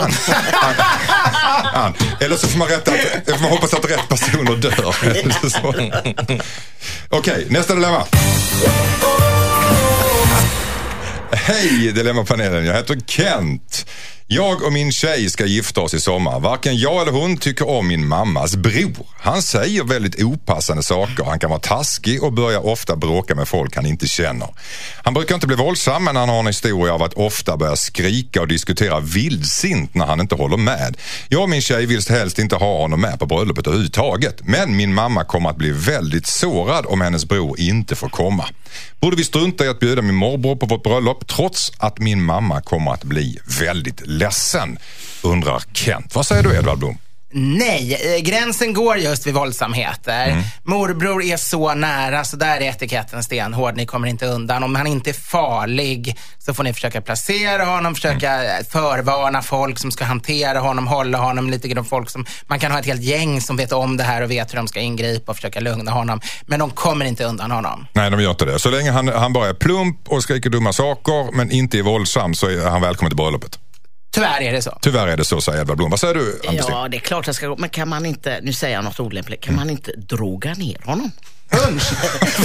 [1.73, 1.93] Ann.
[2.19, 4.95] Eller så får man, rätta att, får man hoppas att rätt personer dör.
[7.10, 8.03] Okej, nästa dilemma.
[11.31, 13.85] Hej Dilemmapanelen, jag heter Kent.
[14.29, 16.39] Jag och min tjej ska gifta oss i sommar.
[16.39, 19.07] Varken jag eller hon tycker om min mammas bror.
[19.19, 21.23] Han säger väldigt opassande saker.
[21.23, 24.47] Han kan vara taskig och börjar ofta bråka med folk han inte känner.
[25.03, 28.41] Han brukar inte bli våldsam men han har en historia av att ofta börja skrika
[28.41, 30.97] och diskutera vildsint när han inte håller med.
[31.29, 34.41] Jag och min tjej vill helst inte ha honom med på bröllopet överhuvudtaget.
[34.43, 38.45] Men min mamma kommer att bli väldigt sårad om hennes bror inte får komma.
[38.99, 42.61] Borde vi strunta i att bjuda min morbror på vårt bröllop trots att min mamma
[42.61, 44.77] kommer att bli väldigt ledsen?
[45.21, 46.15] Undrar Kent.
[46.15, 46.97] Vad säger du Edvard Blom?
[47.32, 50.27] Nej, eh, gränsen går just vid våldsamheter.
[50.27, 50.43] Mm.
[50.63, 53.75] Morbror är så nära, så där är etiketten stenhård.
[53.77, 54.63] Ni kommer inte undan.
[54.63, 58.45] Om han inte är farlig så får ni försöka placera honom, försöka Mm.
[58.60, 61.86] eh, förvarna folk som ska hantera honom, hålla honom lite grann.
[61.86, 64.51] Folk som, man kan ha ett helt gäng som vet om det här och vet
[64.53, 66.21] hur de ska ingripa och försöka lugna honom.
[66.45, 67.86] Men de kommer inte undan honom.
[67.93, 68.60] Nej, de gör inte det.
[68.60, 72.34] Så länge han, han bara är plump och skriker dumma saker men inte är våldsam
[72.34, 73.60] så är han välkommen till bröllopet.
[74.11, 74.77] Tyvärr är det så.
[74.81, 75.89] Tyvärr är det så, säger Edvard Blom.
[75.89, 76.75] Vad säger du, Ann-Kristin?
[76.75, 77.57] Ja, det är klart jag ska gå.
[77.57, 81.11] Men kan man inte, nu säger jag något olämpligt, kan man inte droga ner honom?
[81.49, 81.83] Punch!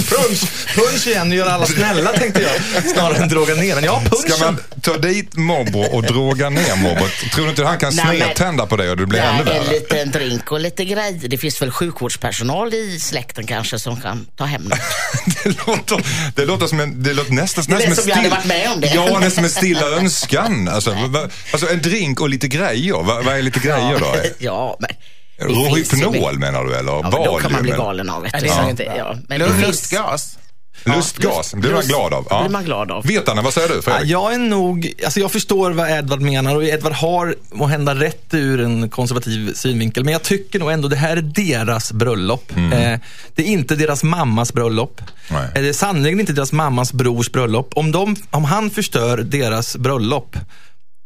[0.09, 0.43] Punch,
[0.75, 2.83] punch igen och göra alla snälla tänkte jag.
[2.83, 3.83] Snarare än droga ner den.
[3.83, 4.31] Ja, punchen.
[4.31, 7.29] Ska man ta dit morbror och droga ner morbror?
[7.33, 9.73] Tror du inte han kan snedtända på det och det blir ännu Nej, en värre?
[9.73, 11.27] liten drink och lite grejer.
[11.27, 14.79] Det finns väl sjukvårdspersonal i släkten kanske som kan ta hem något.
[15.43, 18.29] Det låter, det låter som en, det låter nästan, Det lät nästan som jag hade
[18.29, 18.87] varit med om det.
[18.87, 20.67] Ja, nästan som en stilla önskan.
[20.67, 22.93] Alltså, va, alltså en drink och lite grejer.
[22.93, 24.15] Vad vad är lite grejer då?
[24.39, 24.89] ja, men...
[25.39, 26.91] Rohypnol menar du eller?
[26.91, 28.21] Ja, men då kan man bli galen av.
[28.21, 28.69] Vet Ja, du.
[28.69, 30.37] inte- att, ja, men Lustgas.
[30.85, 32.23] Lustgas, det blir man glad av.
[32.41, 33.03] blir man glad av.
[33.07, 34.09] Vetarna, vad säger du Ja, Fredrik?
[34.11, 38.33] jag är nog, alltså jag förstår vad Edvard menar och Edvard har må hända rätt
[38.33, 40.03] ur en konservativ synvinkel.
[40.03, 42.51] Men jag tycker nog ändå det här är deras bröllop.
[42.57, 42.99] Eh,
[43.35, 45.01] det är inte deras mammas bröllop.
[45.31, 45.47] Nej.
[45.55, 47.71] Eh, det är sannerligen inte deras mammas brors bröllop.
[47.75, 50.35] Om, de, om han förstör deras bröllop,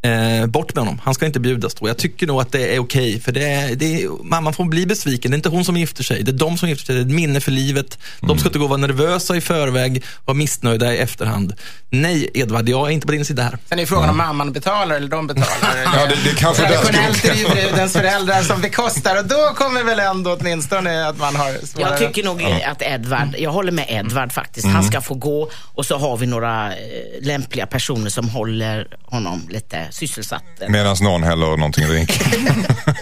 [0.02, 1.00] Eh, bort med honom.
[1.04, 1.88] Han ska inte bjudas då.
[1.88, 3.20] Jag tycker nog att det är okej.
[3.20, 5.30] för det är, det är, mamman får bli besviken.
[5.30, 6.22] Det är inte hon som gifter sig.
[6.22, 6.94] Det är de som gifter sig.
[6.94, 7.98] Det är ett minne för livet.
[8.20, 11.54] De ska inte gå och vara nervösa i förväg och vara missnöjda i efterhand.
[11.90, 13.58] Nej, Edvard, jag är inte på din sida här.
[13.68, 15.82] Sen är frågan om mamman betalar eller de betalar.
[15.84, 19.84] Ja, det, det kanske Traditionellt är det ju brudens föräldrar som bekostar och då kommer
[19.84, 21.90] väl ändå åtminstone att man har svårare.
[21.90, 24.66] Jag tycker nog att Edvard, jag håller med Edvard faktiskt.
[24.66, 26.76] Han ska få gå och så har vi några eh,
[27.20, 30.44] lämpliga personer som håller honom lite sysselsatt.
[30.68, 32.16] Medan någon häller någonting i drinken.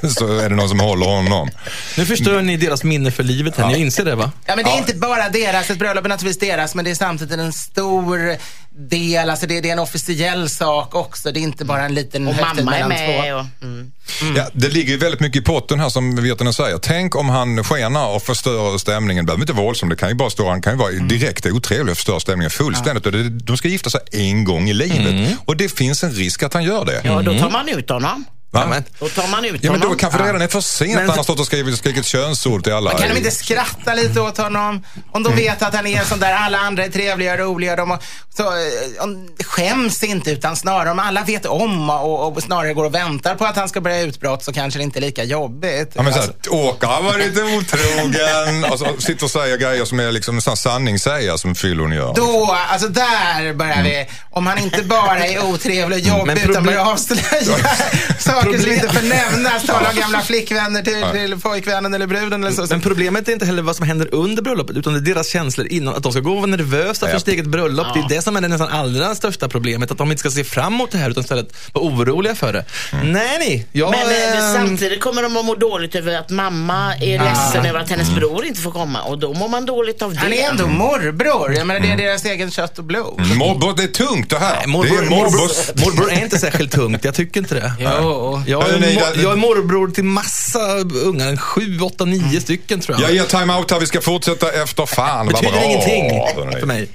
[0.11, 1.51] så är det någon som håller honom.
[1.97, 3.67] Nu förstör ni deras minne för livet här.
[3.67, 4.33] Ni inser det va?
[4.47, 5.71] Ja, men det är inte bara deras.
[5.71, 8.37] Ett bröllop är naturligtvis deras, men det är samtidigt en stor
[8.77, 9.31] del.
[9.31, 11.33] Alltså det, det är en officiell sak också.
[11.33, 13.23] Det är inte bara en liten Och högtid mamma är mellan två.
[13.23, 13.35] med.
[13.37, 13.93] Och, mm.
[14.37, 16.79] Ja, det ligger ju väldigt mycket i potten här som Virtanen säger.
[16.79, 19.25] Tänk om han skenar och förstör stämningen.
[19.25, 21.47] Det behöver inte vara våldsam, det kan ju bara stå, han kan ju vara direkt
[21.47, 23.07] otrevlig och förstöra stämningen fullständigt.
[23.07, 25.39] Och det, de ska gifta sig en gång i livet.
[25.45, 27.01] Och det finns en risk att han gör det.
[27.05, 28.25] Ja, då tar man ut honom.
[28.51, 28.67] Va?
[28.67, 29.99] men- Då tar man ut Ja men då honom.
[29.99, 30.95] kanske det redan är för sent.
[30.95, 32.91] Men- Han har stått och skrivit, skrikit könsord till alla.
[32.91, 34.85] Men kan de inte skratta lite åt honom?
[35.13, 37.77] Om de vet att han är sån där, alla andra är trevliga och roliga.
[37.77, 37.99] De,
[38.37, 42.95] så, eh, skäms inte, utan snarare om alla vet om och, och snarare går och
[42.95, 45.91] väntar på att han ska börja utbrott så kanske det inte är lika jobbigt.
[45.95, 49.57] Ja, men så Alltså, här, Åker han var lite otrogen och så sitter och säger
[49.57, 52.15] grejer som är liksom sanningssägare som fyllon gör.
[52.15, 54.07] då, alltså där börjar vi.
[54.31, 57.57] Om han inte bara är otrevlig och jobbig Men utan problem- börjar avslöja
[58.43, 59.63] saker som inte får nämnas.
[59.67, 62.67] Tala om gamla flickvänner till, till pojkvännen eller bruden eller så.
[62.71, 65.67] Men problemet är inte heller vad som händer under bröllopet, utan det är deras känslor
[65.67, 65.95] innan.
[65.95, 67.87] Att de ska gå och vara nervösa för sitt eget bröllop.
[67.95, 69.91] Det är det som är det nästan allra största problemet.
[69.91, 72.65] Att de inte ska se fram emot det här, utan istället vara oroliga för det.
[72.93, 73.67] Nej, nej.
[73.73, 77.67] Jag, Men eh, ehm, samtidigt kommer de att må dåligt över att mamma är ledsen
[77.67, 80.19] över att hennes bror inte får komma och då mår man dåligt av det.
[80.19, 81.55] Han är ändå morbror.
[81.55, 83.21] Jag menar, det är deras egen kött och blod.
[83.37, 84.57] Morbror, det är tungt det här.
[84.57, 87.73] Nej, morbror, det är morbror, morbror är inte särskilt tungt, jag tycker inte det.
[87.81, 88.26] Jo.
[88.47, 88.81] Jag är, mor-
[89.17, 90.59] det- jag är morbror till massa
[91.05, 93.11] ungar, sju, åtta, nio stycken tror jag.
[93.11, 95.27] Jag ger time-out här, vi ska fortsätta efter fan.
[95.27, 95.71] Det vad betyder bra.
[95.71, 96.89] ingenting för mig.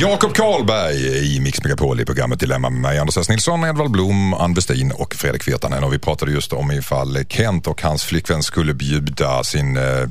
[0.00, 0.96] Jakob Karlberg
[1.34, 3.28] i Mix Megapol i programmet Dilemma med mig, Anders S.
[3.28, 5.84] Nilsson, Edvard Blom, Ann Westin och Fredrik Virtanen.
[5.84, 10.08] Och vi pratade just om ifall Kent och hans flickvän skulle bjuda sin eh,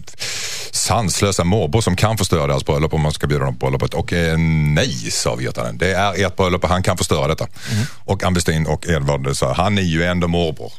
[0.71, 3.93] sanslösa morbror som kan förstöra deras bröllop om man ska bjuda dem på bröllopet.
[3.93, 5.77] Och eh, nej, sa Virtanen.
[5.77, 7.47] Det är ert bröllop och han kan förstöra detta.
[8.05, 10.71] Och Ann Westin och Edvard sa, han är ju ändå morbror.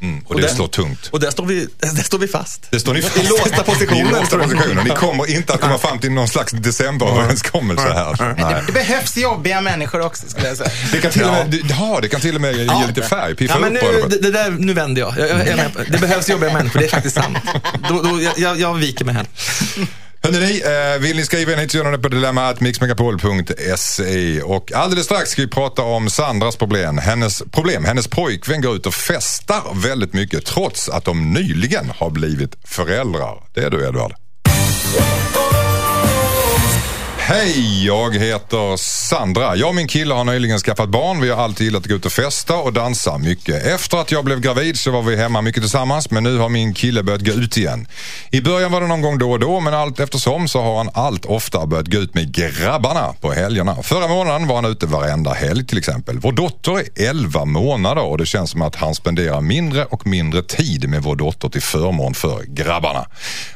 [0.00, 0.20] Mm.
[0.26, 1.06] Och, det där- slår tungt.
[1.12, 2.66] Och där står vi, där står vi fast.
[2.70, 4.00] Det står ni fast I låsta positioner.
[4.00, 4.84] I låsta positioner.
[4.84, 8.34] Ni kommer inte att komma fram till någon slags decemberöverenskommelse här.
[8.38, 8.62] Nej.
[8.66, 10.70] Det behövs jobbiga människor också skulle jag säga.
[10.92, 13.34] Det kan till och med, det- ja, det kan till och med ge lite färg,
[13.34, 15.14] piffa Ja, men upp nu, det, det där, nu vänder jag.
[15.18, 17.38] jag, jag, på- det behövs jobbiga människor, det är faktiskt sant.
[17.88, 19.26] Då, då, jag- jag, jag viker mig här.
[20.34, 24.42] Hörrni, eh, vill ni skriva in hit så gör ni det på dilemma.mixmegapol.se.
[24.42, 26.98] Och alldeles strax ska vi prata om Sandras problem.
[26.98, 27.84] Hennes problem.
[27.84, 33.42] Hennes pojkvän går ut och festar väldigt mycket trots att de nyligen har blivit föräldrar.
[33.54, 34.12] Det är du Edvard.
[37.32, 39.56] Hej, jag heter Sandra.
[39.56, 41.20] Jag och min kille har nyligen skaffat barn.
[41.20, 43.66] Vi har alltid gillat att gå ut och festa och dansa mycket.
[43.66, 46.74] Efter att jag blev gravid så var vi hemma mycket tillsammans men nu har min
[46.74, 47.86] kille börjat gå ut igen.
[48.30, 50.90] I början var det någon gång då och då men allt eftersom så har han
[50.94, 53.82] allt oftare börjat gå ut med grabbarna på helgerna.
[53.82, 56.18] Förra månaden var han ute varenda helg till exempel.
[56.18, 60.42] Vår dotter är 11 månader och det känns som att han spenderar mindre och mindre
[60.42, 63.06] tid med vår dotter till förmån för grabbarna.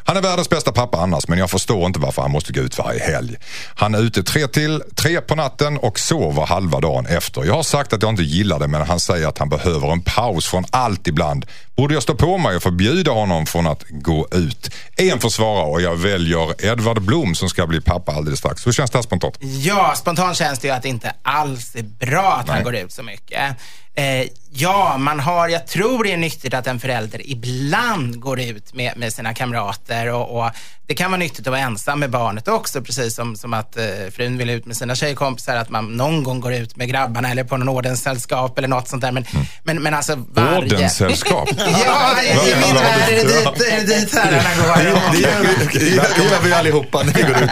[0.05, 2.79] Han är världens bästa pappa annars men jag förstår inte varför han måste gå ut
[2.79, 3.37] varje helg.
[3.75, 7.45] Han är ute tre till tre på natten och sover halva dagen efter.
[7.45, 10.03] Jag har sagt att jag inte gillar det men han säger att han behöver en
[10.03, 11.47] paus från allt ibland.
[11.77, 14.71] Borde jag stå på mig och förbjuda honom från att gå ut?
[14.97, 18.67] En får svara och jag väljer Edvard Blom som ska bli pappa alldeles strax.
[18.67, 19.37] Hur känns det här spontant?
[19.41, 22.55] Ja, spontant känns det ju att det inte alls är bra att Nej.
[22.55, 23.57] han går ut så mycket.
[23.95, 28.75] Eh, ja, man har, jag tror det är nyttigt att en förälder ibland går ut
[28.75, 30.51] med, med sina kamrater och, och
[30.87, 33.85] det kan vara nyttigt att vara ensam med barnet också, precis som, som att eh,
[34.13, 37.45] frun vill ut med sina tjejkompisar, att man någon gång går ut med grabbarna eller
[37.45, 39.13] på någon ordenssällskap eller något sånt där.
[39.13, 39.25] Men,
[39.63, 40.59] men, men alltså varje...
[40.59, 41.49] Ordenssällskap?
[41.87, 45.13] Ja, i min värld är det dit, dit herrarna går.
[45.13, 47.51] Det gör, vi- det gör, det gör vi allihopa när vi går ut.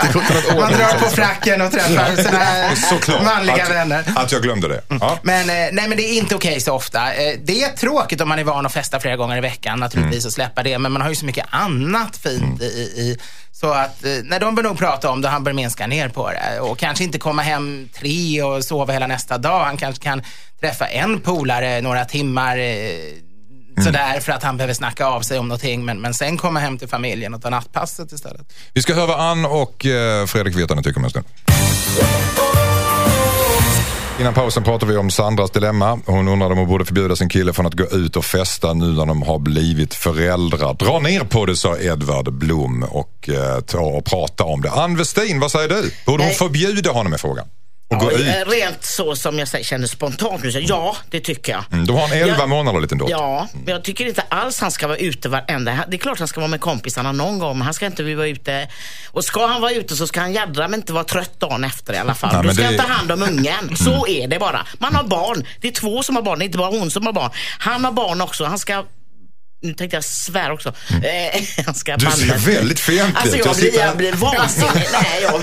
[0.49, 3.25] Det Man drar på fracken och träffar sina Såklart.
[3.25, 4.05] manliga att, vänner.
[4.17, 4.83] Att jag glömde det.
[4.89, 5.19] Ja.
[5.23, 6.92] Men, eh, nej, men det är inte okej så ofta.
[6.99, 10.27] Eh, Det är tråkigt om man är van att festa flera gånger i veckan naturligtvis
[10.27, 10.79] och släppa det.
[10.79, 13.17] Men man har ju så mycket annat fint i, i
[13.53, 15.29] så att, eh, nej, de bör nog prata om det.
[15.29, 16.61] Han bör minska ner på det.
[16.61, 19.65] Och kanske inte komma hem tre och sova hela nästa dag.
[19.65, 20.23] Han kanske kan
[20.61, 25.49] träffa en polare några timmar eh, sådär för att han behöver snacka av sig om
[25.49, 25.85] någonting.
[25.85, 28.53] Men, men sen komma hem till familjen och ta nattpasset istället.
[28.75, 31.27] Vi ska höra vad Ann och eh, Fredrik ni tycker om en stund.
[34.21, 36.01] Innan pausen pratade vi om Sandras dilemma.
[36.07, 38.87] Hon undrade om hon borde förbjuda sin kille från att gå ut och festa nu
[38.87, 40.75] när de har blivit föräldrar.
[40.75, 44.71] Dra ner på det, sa Edvard Blom och eh, ta och prata om det.
[44.71, 45.91] Ann Westin, vad säger du?
[46.07, 47.47] Borde hon förbjuda honom i frågan?
[47.95, 48.21] Och gå ut?
[48.27, 51.65] Eh, Rent så som jag säger, känner spontant nu, så ja det tycker jag.
[51.73, 52.47] Mm, Då har han 11 Ja.
[52.47, 53.13] månader liten dotter.
[53.15, 55.85] Ja, men jag tycker inte alls han ska vara ute varenda...
[55.89, 58.27] Det är klart han ska vara med kompisarna någon gång, men han ska inte vara
[58.29, 58.69] ute...
[59.11, 61.93] Och ska han vara ute så ska han jädra men inte vara trött dagen efter
[61.95, 62.35] i alla fall.
[62.35, 63.77] Nej, Då ska det- han ta hand om ungen.
[63.77, 64.67] Så är det bara.
[64.79, 65.47] Man har barn.
[65.61, 67.31] Det är två som har barn, det är inte bara hon som har barn.
[67.59, 68.45] Han har barn också.
[68.45, 68.85] Han ska...
[69.63, 70.69] Nu tänkte jag svära också.
[70.91, 73.45] Eh, han ska Du ser väldigt fientlig Alltså ut.
[73.45, 74.87] jag Jag blir, jag blir vansinnig.
[75.03, 75.43] Nej, jag...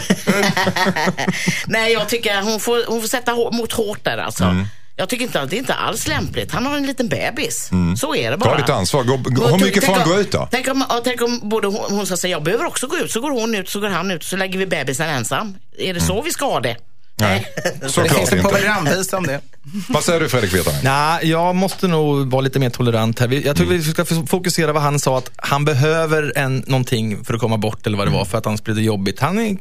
[1.67, 4.43] Nej, jag tycker hon får, hon får sätta mot hårt där alltså.
[4.43, 4.65] Mm.
[4.95, 6.51] Jag tycker inte att det är inte alls lämpligt.
[6.51, 7.69] Han har en liten bebis.
[7.97, 8.39] Så är det Mm.
[8.39, 8.57] Ta bara.
[8.57, 9.03] ditt ansvar.
[9.03, 10.47] Gå, gå, hur mycket får han gå ut då?
[10.51, 13.11] Tänk om, tänk om både hon, hon säga jag behöver också gå ut.
[13.11, 15.57] Så går hon ut, så går han ut, så lägger vi bebisen ensam.
[15.77, 16.75] Är det så vi ska ha det?
[17.19, 17.45] Nej,
[17.81, 18.49] Det såklart finns en inte.
[18.49, 19.41] programvisa om det.
[19.89, 20.79] Vad säger du Fredrik Virtanen?
[20.83, 23.45] Nej, jag måste nog vara lite mer tolerant här.
[23.45, 23.77] Jag tror Mm.
[23.81, 27.87] vi ska fokusera vad han sa, att han behöver en, någonting för att komma bort
[27.87, 29.19] eller vad det var, för att han det jobbigt.
[29.19, 29.57] Han, är,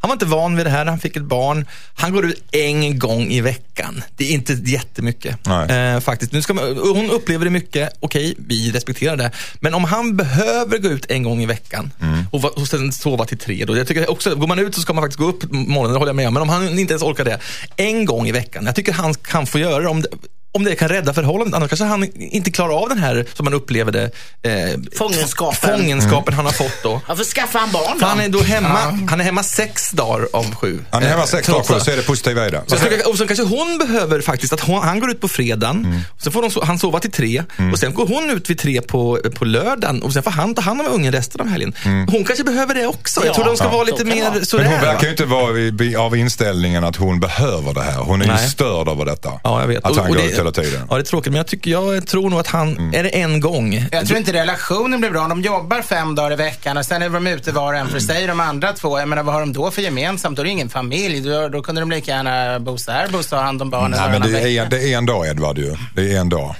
[0.00, 1.66] han var inte van vid det här, han fick ett barn.
[1.94, 4.02] Han går ut en gång i veckan.
[4.16, 5.46] Det är inte jättemycket.
[5.46, 6.32] Eh, faktiskt.
[6.32, 9.30] Nu ska man, hon upplever det mycket, okej, vi respekterar det.
[9.60, 12.24] Men om han behöver gå ut en gång i veckan Mm.
[12.32, 14.92] och, och sen sova till tre, då, jag tycker också, går man ut så ska
[14.92, 16.34] man faktiskt gå upp på morgonen, det håller jag med om.
[16.34, 17.38] Men om han inte ens orkar det,
[17.76, 18.66] en gång i veckan.
[18.66, 20.08] Jag tycker han kan få göra det om det,
[20.54, 21.54] om det kan rädda förhållandet.
[21.56, 24.04] Annars kanske han inte klarar av den här, som man upplever det,
[24.42, 25.78] eh, Fångenskapen.
[25.78, 27.00] fångenskapen han har fått då.
[27.08, 28.06] Varför skaffar han barn då?
[28.06, 28.78] han är då hemma,
[29.10, 30.78] han är hemma sex dagar av sju.
[30.90, 32.62] Han är hemma Eh, sex dagar trots sju, så är det positiva i det.
[32.66, 36.02] så jag och sen kanske hon behöver faktiskt att hon, han går ut på fredagen,
[36.16, 38.80] och sen får so- han sova till tre och sen går hon ut vid tre
[38.82, 41.74] på, på lördagen och sen får han ta hand om ungen resten av helgen.
[42.10, 43.20] Hon kanske behöver det också.
[43.20, 44.44] Jag Ja, tror de ska ja, vara så lite mer vara.
[44.44, 44.64] sådär.
[44.64, 47.98] Men hon verkar ju inte vara i- av inställningen att hon behöver det här.
[47.98, 48.48] Hon är ju Nej.
[48.48, 49.30] störd över detta.
[49.44, 49.84] Ja, jag vet.
[49.84, 50.86] Att Och- han och går det- ut hela tiden.
[50.90, 53.40] Ja, det är tråkigt, men jag, tycker, jag tror nog att han, är det en
[53.40, 53.86] gång?
[53.92, 55.28] Jag tror inte relationen blir bra.
[55.28, 57.98] De jobbar fem dagar i veckan och sen är de ute var och en för
[58.00, 58.26] sig.
[58.26, 60.36] De andra två, jag menar vad har de då för gemensamt?
[60.36, 61.20] Då är det ingen familj.
[61.20, 64.32] Då, då kunde de lika gärna bo särbo och ta hand om barnen Nej, men
[64.32, 65.76] det är, det är en dag Edvard ju.
[65.94, 66.54] Det är en dag.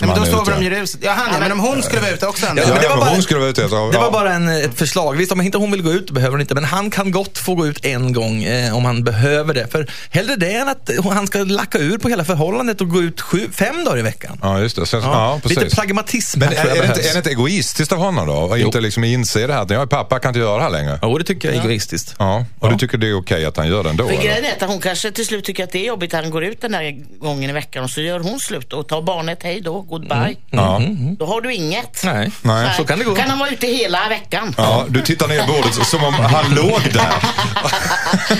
[0.00, 1.00] Ja, men då sover de ju ruset.
[1.02, 2.52] Ja, han ja, men om hon skulle vara ute också Ja.
[2.56, 3.76] Ja, men det var bara- hon skulle vara ute efter.
[3.92, 4.10] Det var ja.
[4.10, 5.16] bara en, ett förslag.
[5.16, 7.54] Visst, om inte hon vill gå ut behöver hon inte, men han kan gott få
[7.54, 9.66] gå ut en gång eh, om han behöver det.
[9.72, 13.20] För hellre det än att han ska lacka ur på hela förhållandet och gå ut
[13.20, 14.38] sju, fem dagar i veckan.
[14.42, 14.86] Ja, just det.
[14.86, 15.38] Sen, ja.
[15.42, 15.58] precis.
[15.60, 17.98] Lite pragmatism men här är, tror jag är, det inte, är det inte egoistiskt av
[17.98, 18.52] honom då?
[18.52, 20.70] Att inte liksom inse det här att jag är pappa, kan inte göra det här
[20.70, 20.98] längre.
[21.02, 22.14] Jo, det tycker jag är egoistiskt.
[22.18, 24.08] Ja, och du tycker det är okej att han gör det ändå?
[24.08, 26.30] För grejen är att hon kanske till slut tycker att det är jobbigt att han
[26.30, 29.42] går ut den där gången i veckan och så gör hon slut och tar barnet,
[29.42, 30.36] hej då, goodbye.
[30.50, 30.80] Ja.
[31.18, 32.04] Då har du inget.
[32.04, 32.74] Nej, Nej.
[32.76, 33.14] så kan det gå.
[33.14, 34.54] Kan han vara ute hela veckan?
[34.56, 37.12] Ja, du tittar ner i bordet som om han låg där.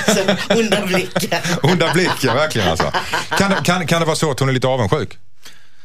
[0.14, 1.40] Så, Onda blicken.
[1.62, 2.92] Onda blick, ja verkligen alltså.
[3.38, 5.18] Kan, det- kan, kan det vara så att hon är lite avundsjuk?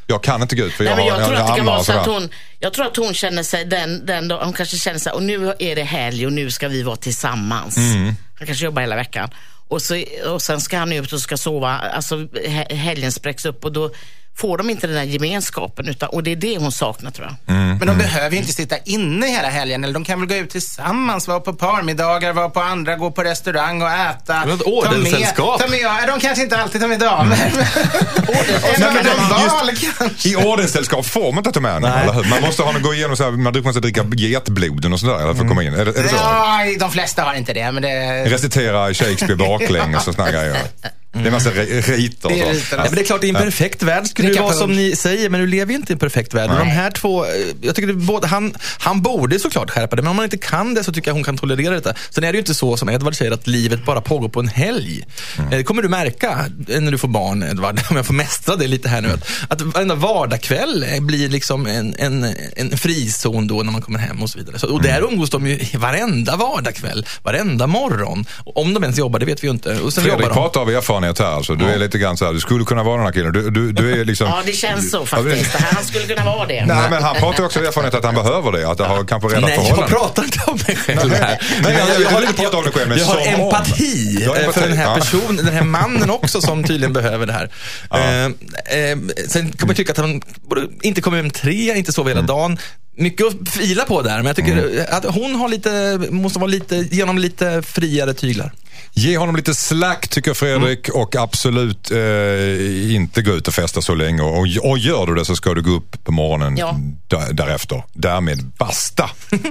[0.07, 1.65] Jag kan inte gå ut för jag, Nej, men jag har tror att det kan
[1.65, 2.19] vara och så att sådär.
[2.19, 5.23] hon, jag tror att hon känner sig den, den då, hon kanske känner sig, och
[5.23, 7.77] nu är det helg och nu ska vi vara tillsammans.
[7.77, 8.15] Mm.
[8.39, 9.29] Han kanske jobbar hela veckan.
[9.67, 13.65] Och, så, och sen ska han ut och ska sova, alltså he- helgen spräcks upp
[13.65, 13.91] och då
[14.35, 17.55] får de inte den där gemenskapen utan, och det är det hon saknar tror jag.
[17.55, 17.77] Mm.
[17.77, 19.83] Men de behöver ju inte sitta inne hela helgen.
[19.83, 23.23] Eller de kan väl gå ut tillsammans, vara på parmiddagar, vara på andra, gå på
[23.23, 24.45] restaurang och äta.
[24.45, 25.59] Men ett Ta med- ordenssällskap.
[25.61, 27.35] Ta med, ja, de kanske inte alltid tar med damer.
[27.35, 27.65] Mm.
[28.73, 30.29] Eller bal kanske.
[30.29, 32.03] I ordenssällskap får man inte ta med henne, Nej.
[32.03, 32.29] eller hur?
[32.29, 35.41] Man måste ha gå igenom så här, man måste dricka getbloden och sådär eller för
[35.41, 35.73] att komma in.
[35.73, 36.15] Är är det så?
[36.15, 38.25] Ja, de flesta har inte det, men det...
[38.25, 40.57] Recitera Shakespeare baklänges och här grejer.
[41.13, 42.75] Det är en massa riter och Det är så.
[42.75, 44.95] Ja, men det är klart, i en perfekt värld skulle det Dricka vara som ni
[44.95, 46.49] säger, men du lever ju inte i en perfekt värld.
[46.51, 50.01] Och de här två, eh, jag tycker det, både, han, han borde såklart skärpa det,
[50.01, 51.93] men om man inte kan det så tycker jag hon kan tolerera detta.
[52.09, 54.47] Sen är det ju inte så som Edvard säger, att livet bara pågår på en
[54.47, 55.05] helg.
[55.37, 58.55] Eh, Det kommer du märka eh, när du får barn, Edvard, om jag får mästra
[58.55, 59.09] det lite här nu.
[59.09, 63.99] Att, att varenda vardagkväll eh, blir liksom en, en, en frizon då när man kommer
[63.99, 64.59] hem och så vidare.
[64.59, 68.25] Så, och där umgås de ju varenda vardagkväll, varenda morgon.
[68.45, 69.69] Om de ens jobbar, det vet vi ju inte.
[69.79, 70.41] Och sen Fredrik jobbar de.
[70.41, 71.25] pratar av erfarenhet här.
[71.25, 71.55] Alltså.
[71.55, 73.33] Du är lite grann så här, du skulle kunna vara den här killen.
[73.33, 74.27] Du, du, du är liksom...
[74.27, 75.55] Ja, det känns så faktiskt.
[75.55, 76.65] Han skulle kunna vara det.
[76.65, 78.69] Nej, men han pratar också av erfarenhet att han behöver det.
[78.69, 81.37] Att det har kanske redan Nej, jag pratar inte om mig själv här.
[81.63, 83.45] Nej, jag- jag har, vill inte prata om dig själv, men jag har som om.
[83.45, 84.95] empati, Du har empati, för den här ja.
[84.95, 87.49] personen, den här mannen också som tydligen behöver det här.
[87.93, 92.09] Eh, eh, sen kan man tycka att han borde inte kommer hem tre, inte sover
[92.09, 92.27] hela Mm.
[92.27, 92.57] dagen.
[92.95, 96.75] Mycket att fila på där, men jag tycker att hon har lite, måste vara lite,
[96.75, 98.51] genom lite friare tyglar.
[98.95, 103.95] Ge honom lite slack tycker Fredrik och absolut eh, inte gå ut och festa så
[103.95, 104.21] länge.
[104.21, 106.79] Och, och gör du det så ska du gå upp på morgonen Ja.
[107.31, 107.83] därefter.
[107.93, 109.09] Därmed basta.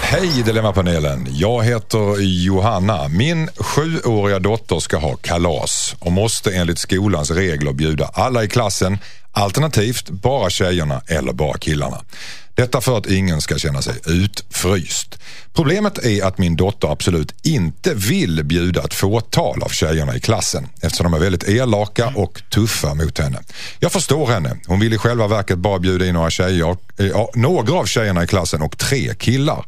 [0.00, 1.26] Hej Dilemmapanelen.
[1.30, 3.08] Jag heter Johanna.
[3.08, 8.98] Min sjuåriga dotter ska ha kalas och måste enligt skolans regler bjuda alla i klassen
[9.34, 12.00] alternativt bara tjejerna eller bara killarna.
[12.54, 15.18] Detta för att ingen ska känna sig utfryst.
[15.52, 20.68] Problemet är att min dotter absolut inte vill bjuda ett fåtal av tjejerna i klassen
[20.80, 23.38] eftersom de är väldigt elaka och tuffa mot henne.
[23.78, 24.56] Jag förstår henne.
[24.66, 28.26] Hon vill i själva verket bara bjuda in några tjejer, eh, några av tjejerna i
[28.26, 29.64] klassen och tre killar.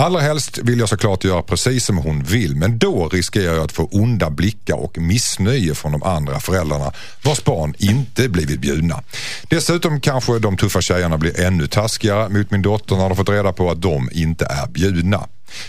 [0.00, 3.72] Allra helst vill jag såklart göra precis som hon vill men då riskerar jag att
[3.72, 6.92] få onda blickar och missnöje från de andra föräldrarna
[7.24, 9.02] vars barn inte blivit bjudna.
[9.48, 13.52] Dessutom kanske de tuffa tjejerna blir ännu taskigare mot min dotter när de fått reda
[13.52, 15.26] på att de inte är bjudna.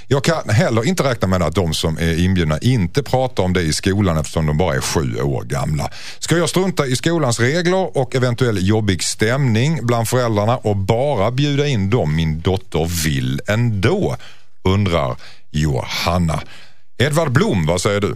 [0.08, 3.62] Jag kan heller inte räkna med att de som är inbjudna inte pratar om det
[3.62, 5.90] i skolan eftersom de bara är sju år gamla.
[6.20, 11.68] Ska jag strunta i skolans regler och eventuell jobbig stämning bland föräldrarna och bara bjuda
[11.68, 14.16] in dem min dotter vill ändå?
[14.64, 15.16] Undrar
[15.52, 16.42] Johanna.
[16.98, 18.16] Edvard Blom, vad säger du?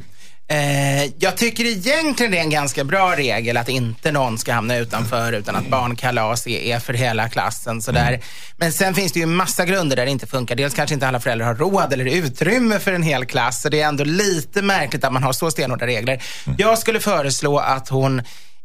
[0.54, 4.78] Eh, jag tycker egentligen det är en ganska bra regel att inte någon ska hamna
[4.78, 7.82] utanför utan att barnkalas är, är för hela klassen.
[7.82, 8.20] Sådär.
[8.58, 10.56] Men sen finns det ju massa grunder där det inte funkar.
[10.56, 13.62] Dels kanske inte alla föräldrar har råd eller utrymme för en hel klass.
[13.62, 16.24] Så det är ändå lite märkligt att man har så stenhårda regler.
[16.58, 18.22] Jag skulle föreslå att hon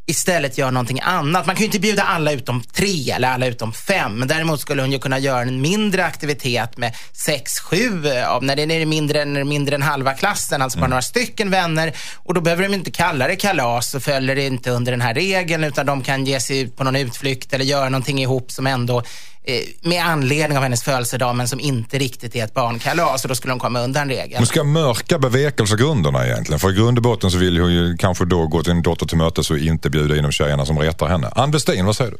[0.08, 1.46] istället gör någonting annat.
[1.46, 4.18] Man kan ju inte bjuda alla utom tre eller alla utom fem.
[4.18, 8.56] Men däremot skulle hon ju kunna göra en mindre aktivitet med sex, sju, eh, när
[8.56, 11.92] det är mindre än, mindre än halva klassen, alltså bara några stycken vänner.
[12.16, 15.14] Och då behöver de inte kalla det kalas och följer det inte under den här
[15.14, 18.66] regeln utan de kan ge sig ut på någon utflykt eller göra någonting ihop som
[18.66, 19.02] ändå
[19.48, 23.34] Eh, med anledning av hennes födelsedag men som inte riktigt är ett barnkalas och då
[23.34, 24.36] skulle hon komma undan regeln.
[24.36, 26.58] Hon ska mörka bevekelsegrunderna egentligen.
[26.58, 29.06] För i grund och botten så vill hon ju kanske då gå till en dotter
[29.06, 31.28] till mötes och inte bjuda in de tjejerna som retar henne.
[31.36, 32.18] Ann Westin, vad säger du?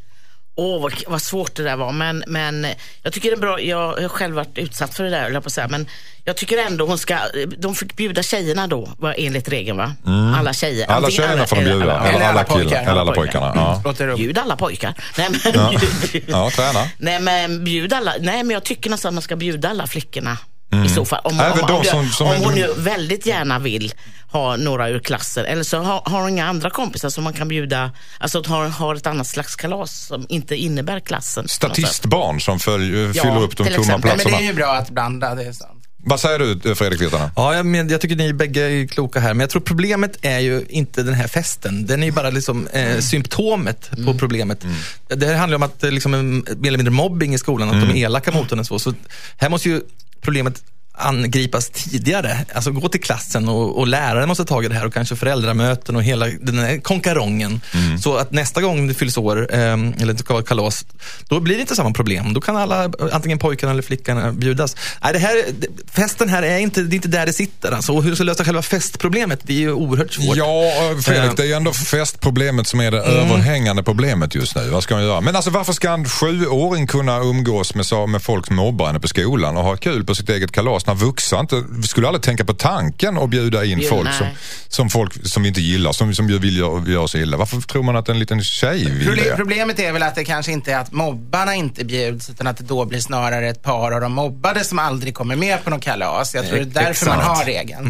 [0.61, 1.93] Åh, vad, vad svårt det där var.
[1.93, 2.67] Men, men
[3.03, 3.61] jag tycker det är bra.
[3.61, 5.69] Jag har själv varit utsatt för det där, jag på säga.
[5.69, 5.87] Men
[6.25, 7.19] jag tycker ändå hon ska,
[7.59, 9.95] de fick bjuda tjejerna då, var enligt regeln va?
[10.39, 10.85] Alla tjejer.
[10.85, 10.97] Mm.
[10.97, 11.97] Alla Antingen tjejerna får de bjuda.
[11.99, 12.63] alla- Eller alla killar.
[12.65, 12.83] pojkar.
[12.83, 13.53] Eller alla pojkarna.
[13.85, 13.93] Ja.
[13.99, 14.95] Det Bjud alla pojkar.
[15.19, 15.71] Nej men,
[16.11, 16.89] bjud, Ja, träna.
[16.99, 18.15] nej, men bjud alla.
[18.21, 20.37] Nej men jag tycker nästan att man ska bjuda alla flickorna.
[20.85, 21.21] I så fall.
[21.25, 21.47] Om, Mm.
[21.53, 23.95] Även om, de om, som- som om hon nu väldigt gärna vill
[24.31, 25.45] ha några ur klassen.
[25.45, 27.91] Eller så har, har hon inga andra kompisar som man kan bjuda.
[28.19, 31.49] Alltså att har, har ett annat slags kalas som inte innebär klassen.
[31.49, 33.77] Statistbarn som följ, Ja, fyller upp de tomma.
[33.79, 34.37] Nej, men platserna.
[34.39, 35.73] det är ju bra att blanda, det är sant.
[36.05, 37.31] Vad säger du Fredrik Virtanen?
[37.37, 40.39] Ja, jag, men, jag tycker ni bägge är kloka här, men jag tror problemet är
[40.39, 41.87] ju inte den här festen.
[41.87, 44.65] Den är ju bara liksom, eh, symptomet på problemet.
[45.09, 47.91] Det här handlar om att är liksom mer eller mindre mobbing i skolan, att de
[47.91, 48.65] är elaka mot henne.
[48.65, 48.95] Så, så
[49.39, 49.81] här måste ju
[50.21, 50.63] problemet
[50.99, 52.39] angripas tidigare.
[52.55, 55.17] Alltså gå till klassen och, och läraren måste ta tag i det här och kanske
[55.17, 57.61] föräldramöten och hela den här konkarongen.
[57.75, 57.99] Mm.
[57.99, 60.85] Så att nästa gång det fylls år, eh, eller det ska vara kalas,
[61.29, 62.35] då blir det inte samma problem.
[62.35, 64.77] Då kan alla, antingen pojkarna eller flickorna bjudas.
[65.03, 65.45] Nej, det här,
[65.93, 67.73] festen här är inte, det är inte där det sitter.
[67.73, 67.93] Alltså.
[67.93, 70.37] Och hur ska lösa själva festproblemet, det är ju oerhört svårt.
[70.37, 70.71] Ja,
[71.03, 74.69] Fredrik, det är ju ändå festproblemet som är det överhängande problemet just nu.
[74.71, 75.21] Vad ska man göra?
[75.21, 79.09] Men alltså varför ska en sjuåring kunna umgås med, med folk som mobbar henne på
[79.09, 82.45] skolan och ha kul på sitt eget kalas när vuxna inte, vi skulle aldrig tänka
[82.45, 84.19] på tanken att bjuda in Jo, folk nej.
[84.19, 84.27] som,
[84.69, 87.37] som folk som vi inte gillar, som, som vill göra, sig illa.
[87.37, 89.37] Varför tror man att en liten tjej vill Proble- det?
[89.37, 92.65] Problemet är väl att det kanske inte är att mobbarna inte bjuds utan att det
[92.65, 96.35] då blir snarare ett par av de mobbade som aldrig kommer med på någon kalas.
[96.35, 97.17] Jag tror det är därför Exakt.
[97.17, 97.85] man har regeln.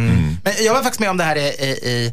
[0.44, 2.12] Men jag var faktiskt med om det här i, i, i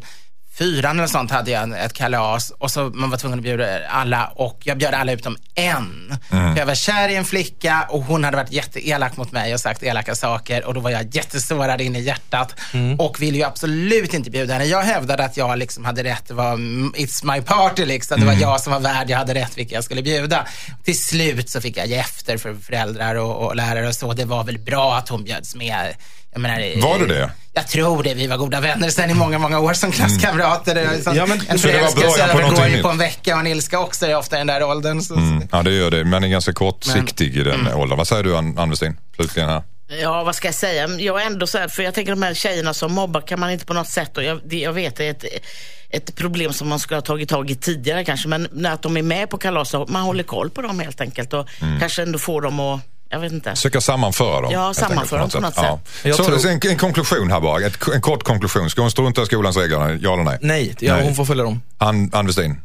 [0.58, 4.26] fyran eller sånt hade jag ett kalas och så man var tvungen att bjuda alla
[4.26, 6.18] och jag bjöd alla utom en.
[6.30, 9.60] För jag var kär i en flicka och hon hade varit jätteelak mot mig och
[9.60, 12.54] sagt elaka saker och då var jag jättesårad in i hjärtat
[12.98, 14.64] och ville ju absolut inte bjuda henne.
[14.64, 18.20] Jag hävdade att jag liksom hade rätt, det var mm, it's my party liksom.
[18.20, 20.46] Det var jag som var värd, jag hade rätt vilka jag skulle bjuda.
[20.84, 24.12] Till slut så fick jag ge efter för föräldrar och, och lärare och så.
[24.12, 25.94] Det var väl bra att hon bjöds med.
[26.36, 27.30] Jag menar, Var det det?
[27.52, 28.14] Jag tror det.
[28.14, 30.88] Vi var goda vänner sen i många, många år som klasskamrater.
[31.02, 34.16] Sånt- Ja, men- en förälskelse övergår ju på en vecka och en ilska också är
[34.16, 35.00] ofta i den där åldern.
[35.00, 35.40] Så, så.
[35.52, 36.04] Ja, det gör det.
[36.04, 37.76] Man är ganska kortsiktig i den Mm.
[37.78, 37.98] åldern.
[37.98, 38.96] Vad säger du, Ann Ann Westin?
[39.16, 39.62] Slutligen här.
[40.02, 40.88] Ja, vad ska jag säga?
[40.88, 43.50] Jag är ändå så här, för jag tänker de här tjejerna som mobbar kan man
[43.50, 45.24] inte på något sätt, och jag, det, jag vet det är ett,
[45.90, 48.96] ett problem som man skulle ha tagit tag i tidigare kanske, men när att de
[48.96, 51.80] är med på kalas, så man håller koll på dem helt enkelt och Mm.
[51.80, 52.80] kanske ändå får dem att,
[53.10, 53.50] jag vet inte.
[53.50, 54.52] Försöka sammanföra dem.
[54.52, 55.80] Ja, sammanföra dem på något Ja.
[56.02, 57.66] Jag Så, tror- en, en konklusion här bara.
[57.66, 58.70] Ett, en kort konklusion.
[58.70, 59.98] Ska hon strunta i skolans regler?
[60.02, 60.38] Ja eller nej?
[60.40, 61.04] Nej, ja, Nej.
[61.04, 61.62] hon får följa dem.
[61.78, 62.60] Ann, Ann Westin,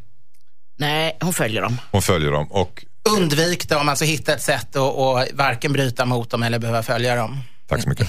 [0.78, 1.78] Nej, hon följer dem.
[1.90, 2.46] hon följer dem.
[2.52, 2.84] Och
[3.16, 7.16] Undvik dem, alltså hitta ett sätt att och varken bryta mot dem eller behöva följa
[7.16, 7.38] dem.
[7.68, 8.08] tack så mycket.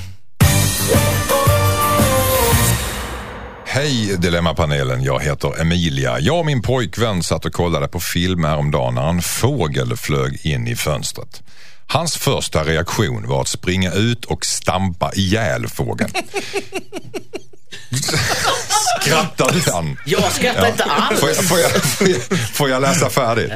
[3.66, 6.20] Hej Dilemmapanelen, jag heter Emilia.
[6.20, 10.68] Jag och min pojkvän satt och kollade på film häromdagen när en fågel flög in
[10.68, 11.42] i fönstret.
[11.88, 16.12] Hans första reaktion var att springa ut och stampa ihjäl fågeln.
[19.02, 19.98] Skrattar du Ann?
[20.06, 21.20] Jag skrattar inte alls.
[21.20, 22.22] Får jag, får, jag, får, jag,
[22.54, 23.52] får jag läsa färdigt?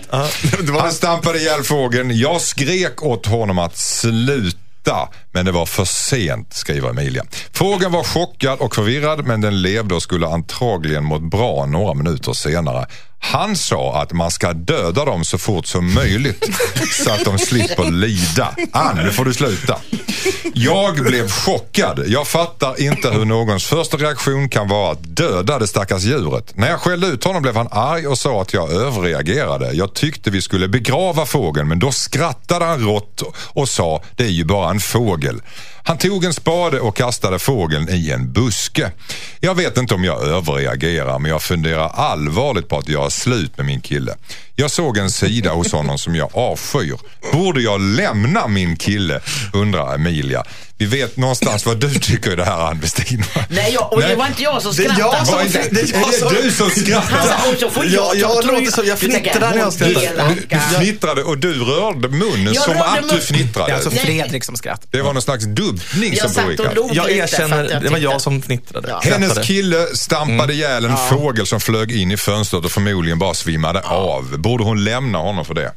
[0.80, 2.18] Han stampade ihjäl fågeln.
[2.20, 5.10] Jag skrek åt honom att sluta.
[5.38, 7.24] Men det var för sent, skriver Emilia.
[7.54, 12.34] Fågeln var chockad och förvirrad men den levde och skulle antagligen mått bra några minuter
[12.34, 12.86] senare.
[13.20, 16.50] Han sa att man ska döda dem så fort som möjligt
[17.06, 18.56] så att de slipper lida.
[18.72, 19.80] Ann, nu får du sluta.
[20.54, 22.04] Jag blev chockad.
[22.08, 26.58] Jag fattar inte hur någons första reaktion kan vara att döda det stackars djuret.
[26.58, 29.72] När jag skällde ut honom blev han arg och sa att jag överreagerade.
[29.72, 34.30] Jag tyckte vi skulle begrava fågeln men då skrattade han rått och sa det är
[34.30, 35.27] ju bara en fågel.
[35.28, 35.42] Google.
[35.88, 38.92] Han tog en spade och kastade fågeln i en buske.
[39.40, 43.66] Jag vet inte om jag överreagerar men jag funderar allvarligt på att göra slut med
[43.66, 44.16] min kille.
[44.56, 46.98] Jag såg en sida hos honom som jag avskyr.
[47.34, 49.22] Borde jag lämna min kille?
[49.54, 50.44] undrar Emilia.
[50.80, 53.24] Vi vet någonstans vad du tycker i det här Ann Westin.
[53.50, 55.18] Nej, jag, och det var inte jag som Det är skrattade.
[55.18, 57.56] jag som- det, det är jag som- det du som Han skrattar?
[57.60, 60.36] sa, får jag, Ja, jag tror låter så- jag du fnittrar när jag hon skrattar.
[60.70, 63.68] Du fnittrade och du rörde munnen Jag som rörde att du mun- fnittrade.
[63.68, 64.00] Det är alltså Nej.
[64.00, 64.88] Fredrik som skratt.
[64.92, 65.46] Det var någon slags
[65.78, 68.90] dubbning Jag som och log Jag erkänner, jag det var jag som fnittrade.
[68.90, 69.02] Ja.
[69.04, 73.82] Hennes kille stampade ihjäl en fågel som flög in i fönstret och förmodligen bara svimmade
[73.82, 74.38] av.
[74.38, 75.74] Borde hon lämna honom för det?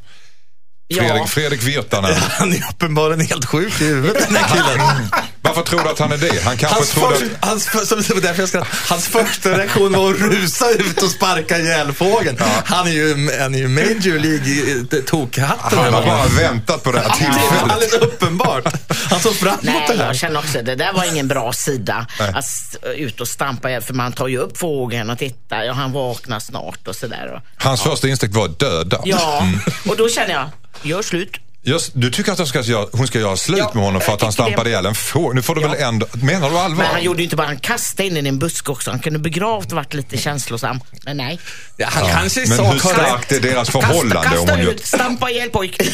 [0.95, 1.27] Fredrik, Ja.
[1.27, 2.15] Fredrik Virtanen.
[2.31, 4.87] Han är uppenbarligen helt sjuk i huvudet den här killen.
[5.57, 6.45] Varför tror du att han är det?
[6.45, 7.49] Han kanske Hans, trodde att...
[7.49, 12.37] hans, för, därför jag hans första reaktion var att rusa ut och sparka ihjäl fågeln.
[12.65, 15.51] Han är ju, han är ju Major League eh.
[15.61, 17.73] Han har bara väntat på det här Det är tillfället.
[17.73, 18.65] alldeles uppenbart.
[19.11, 20.07] Han såg fram emot det här.
[20.07, 22.07] jag känner också det där var ingen bra sida.
[22.19, 22.33] Nej.
[22.35, 26.41] Att ut och stampa, för man tar ju upp fågeln och tittar, ja han vaknar
[26.41, 27.33] snart och sådär.
[27.35, 29.01] och- Hans första instinkt var döda.
[29.05, 29.47] Ja,
[29.89, 30.49] och då känner jag,
[30.83, 31.31] gör slut.
[31.63, 34.13] Just, du tycker att hon ska, göra, hon ska göra slut Ja, med honom för
[34.15, 35.35] att han stampade ihjäl en fågel?
[35.35, 35.69] Nu får du Ja.
[35.69, 36.07] väl ändå...
[36.13, 36.77] Menar du allvar?
[36.85, 38.91] Men han gjorde ju inte bara, han kastade in den i en buske också.
[38.91, 40.81] Han kunde begravt och varit lite känslosam.
[41.05, 41.41] Men nej.
[41.77, 44.71] Ja, han kanske i Men hur starkt är deras förhållande Kasta, om kasta hon gör...
[44.73, 45.81] ut, stampa ihjäl pojk.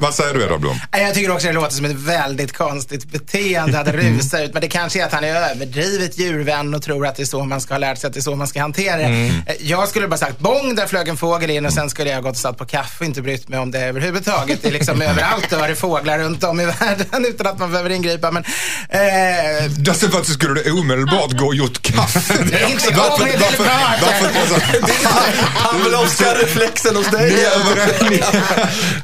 [0.00, 0.80] Vad säger du Edvard Blom?
[0.92, 4.52] Nej, Jag tycker också det låter som ett väldigt konstigt beteende att rusa ut.
[4.52, 7.44] Men det kanske är att han är överdrivet djurvän och tror att det är så
[7.44, 9.02] man ska ha lärt sig att det är så man ska hantera det.
[9.04, 9.26] Mm.
[9.46, 12.22] Eh, Jag skulle bara sagt bong, där flög en fågel in och sen skulle jag
[12.22, 14.62] gått och satt på kaffe och inte brytt mig om det överhuvudtaget.
[14.62, 17.90] Det är liksom överallt dör det fåglar runt om i världen utan att man behöver
[17.90, 18.30] ingripa.
[18.30, 18.44] Men,
[18.88, 19.00] eh,
[19.78, 22.34] Därför skulle du omedelbart gå och gjort kaffe.
[22.50, 23.58] det är inte Varför- omedelbart.
[23.58, 25.00] varför- varför- alltså,
[25.62, 27.44] Pavlovska-reflexen hos Ni dig.
[27.44, 28.22] är, överens, ni,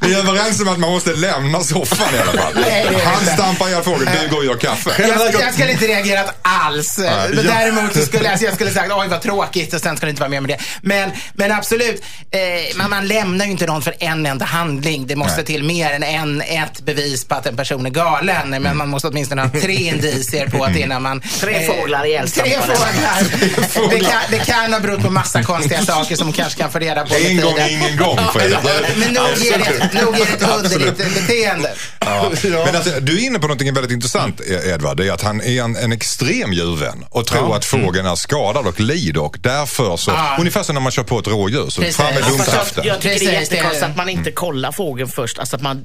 [0.08, 2.52] ni är överens om att man måste lämna soffan i alla fall.
[2.54, 4.90] Nej, Han stampar ihjäl fågeln, du går och gör kaffe.
[4.98, 6.98] Jag, jag skulle inte reagerat alls.
[6.98, 7.52] Nej, Men ja.
[7.52, 10.20] Däremot så skulle alltså, jag skulle sagt oj vad tråkigt och sen skulle jag inte
[10.20, 10.64] vara med med det.
[10.82, 12.40] Men, men absolut, eh,
[12.76, 15.06] man, man lämnar ju inte någon för en enda handling.
[15.06, 15.44] Det måste Nej.
[15.44, 18.62] till mer än en, ett bevis på att en person är galen.
[18.62, 21.20] Men man måste åtminstone ha tre indicier på att innan man...
[21.40, 22.76] Tre fåglar Tre ihjälstampade.
[23.68, 23.90] fåglar.
[23.90, 27.06] Det kan, det kan ha berott på massa konstiga saker som kanske kan få reda
[27.06, 27.70] på En gång, tiden.
[27.70, 28.58] ingen gång Fredrik.
[28.96, 31.72] Men nog är det, nog är det ett underligt beteende.
[32.00, 32.32] Ja.
[32.66, 34.40] Men alltså, du är inne på något väldigt intressant
[34.74, 34.96] Edvard.
[34.96, 38.66] Det är att han är en, en extrem djurvän och tror att fågeln är skadad
[38.66, 40.36] och lider och därför så, Ja.
[40.38, 41.96] ungefär som när man kör på ett rådjur, så Precis.
[41.96, 42.84] fram med Ja, domkraften.
[42.86, 45.38] jag, jag tycker är det är- jättekonstigt att man inte kollar fågeln först.
[45.38, 45.84] Alltså att man,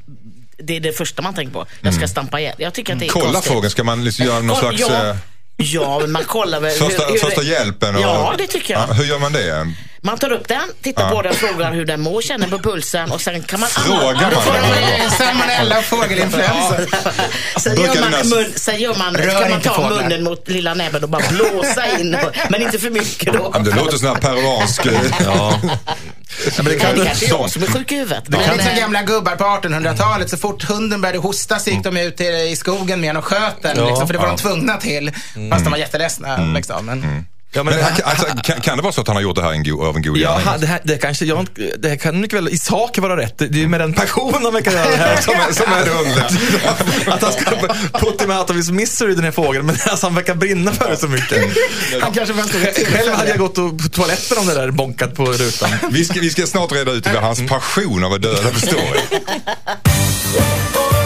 [0.57, 1.65] det är det första man tänker på.
[1.81, 2.55] Jag ska stampa ihjäl.
[2.57, 3.51] Jag tycker att det är Kolla konstigt.
[3.53, 4.79] fågeln, ska man liksom göra någon slags...
[4.79, 5.15] ja, eh,
[5.57, 6.71] ja, men man kollar väl.
[6.71, 7.95] Första, hur, hur första hjälpen?
[7.95, 8.89] Och, Ja, det tycker jag.
[8.89, 9.73] Ja, hur gör man det?
[10.03, 13.21] Man tar upp den, tittar på den, frågar hur den mår, känner på pulsen och
[13.21, 13.69] sen kan man...
[13.69, 16.75] Frågar man Då får man- Salmonella och fågelinfluensa.
[17.59, 20.01] Sen gör, det man, mun, sen gör man, Rör ska man ta fåglar.
[20.03, 22.17] munnen mot lilla näbben och bara blåsa in.
[22.49, 23.39] Men inte för mycket då.
[23.53, 24.85] Ja, men Det låter sån här peruansk...
[25.25, 25.59] Ja.
[26.57, 28.23] men det kan, Det kanske är jag som är sjuk i huvudet.
[28.27, 30.29] Det är Men, liksom gamla gubbar på 1800-talet.
[30.29, 33.61] Så fort hunden började hosta så gick de ut i, skogen med den och sköt
[33.61, 33.87] den.
[33.87, 35.11] Liksom, för det var de tvungna till.
[35.51, 36.37] Fast de var jätteledsna.
[36.55, 36.85] Liksom.
[36.85, 39.35] Men, ja, men, Men, han- alltså, kan, kan det vara så att han har gjort
[39.35, 40.45] det här en go, av en god Ja, gärning?
[40.47, 41.47] han- det, här, det, kanske, jag,
[41.79, 43.37] det här kan mycket väl i sak vara rätt.
[43.37, 45.85] Det är ju med den passionen man kan göra det här som är, som är
[45.85, 46.29] det underliga.
[47.13, 47.51] Att han ska
[47.99, 49.65] put him out of his misery, den här fågeln.
[49.65, 51.43] Men alltså, han verkar brinna för det så mycket.
[52.01, 52.33] han kanske
[52.85, 55.69] Själv hade jag gått och, på toaletten om det där bonkat på rutan.
[55.91, 59.19] Vi ska, vi ska snart reda ut vad hans passion av att döda består i.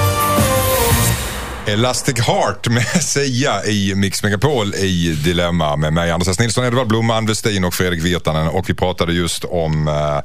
[1.68, 6.40] Elastic Heart med Sia i Mix Megapol i Dilemma med mig Anders S.
[6.40, 8.48] Nilsson, Edvard Blom, Ann Westin och Fredrik Virtanen.
[8.48, 10.20] Och vi pratade just om eh,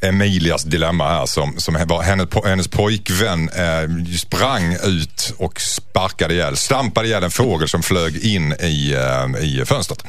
[0.00, 6.56] Emilias dilemma här som, som var hennes, hennes pojkvän eh, sprang ut och sparkade ihjäl,
[6.56, 10.04] stampade ihjäl en fågel som flög in i, eh, i fönstret.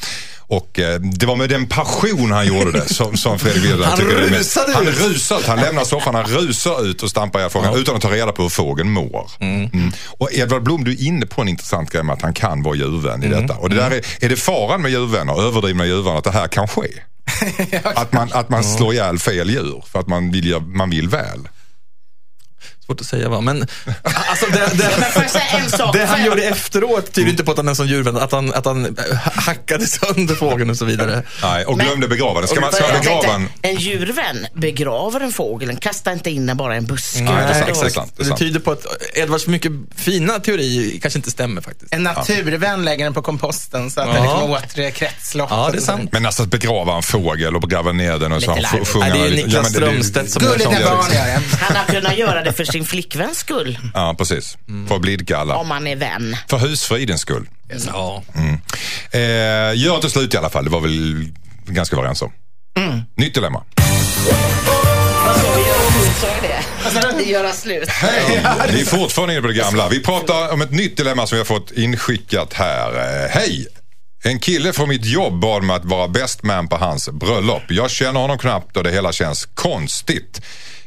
[0.49, 3.97] Och eh, det var med den passion han gjorde det som, som Fredrik Virtanen Han
[3.97, 7.09] tycker det är mest- rusade Han rusar ut, han lämnar soffan, han rusar ut och
[7.09, 9.31] stampar ihjäl fågeln utan att ta reda på hur fågeln mår.
[9.39, 9.91] Mm.
[10.07, 12.75] Och Edvard Blom, du är inne på en intressant grej med att han kan vara
[12.75, 13.53] djurvän i detta.
[13.53, 16.67] Och det där är, är det faran med djurvänner, överdrivna djurvänner, att det här kan
[16.67, 16.87] ske?
[17.83, 21.47] Att man, att man slår ihjäl fel djur för att man vill, man vill väl.
[22.89, 23.61] Svårt att säga va, men
[24.03, 27.87] alltså, det, det, det han gjorde efteråt tyder inte på att han är en sån
[27.87, 28.91] djurvän, att han, att han eh,
[29.33, 31.23] hackade sönder fågeln och så vidare.
[31.41, 32.47] Nej, och Men- glömde begrava den.
[32.47, 33.49] Ska man, ska man begrava en...
[33.61, 37.21] en djurvän begraver en fågel, den kastar inte in den bara i en buske.
[37.21, 38.13] Nej, det sant, det är sant.
[38.17, 41.93] Det är Det tyder på att Edvards mycket fina teori kanske inte stämmer faktiskt.
[41.93, 44.13] En naturvän lägger den på komposten så att Ja.
[44.13, 45.49] den liksom åter är kretslopp.
[45.51, 46.09] Ja, det är sant.
[46.13, 49.19] Men alltså att begrava en fågel och gräva ner den och så han sjunger det
[49.19, 50.65] är Niklas Strömstedt som gör det.
[51.61, 54.57] Han har kunnat göra det för sin flickväns skull, Ja, precis.
[54.87, 55.55] För att blidka alla.
[55.55, 56.37] om man är vän.
[56.49, 57.49] För husfridens skull.
[57.87, 58.23] Ja.
[59.11, 59.19] Eh,
[59.75, 61.25] gör inte slut i alla fall, det var väl
[61.65, 62.31] ganska överens om.
[63.17, 63.63] Nytt dilemma.
[66.93, 67.23] Jag det?
[67.23, 67.89] Göra slut.
[67.89, 68.41] Hej!
[68.73, 69.89] Vi är fortfarande inne på det gamla.
[69.89, 72.89] Vi pratar om ett nytt dilemma som vi har fått inskickat här.
[73.23, 73.67] Eh, Hej!
[74.23, 77.61] En kille från mitt jobb bad mig att vara best man på hans bröllop.
[77.69, 80.41] Jag känner honom knappt och det hela känns konstigt.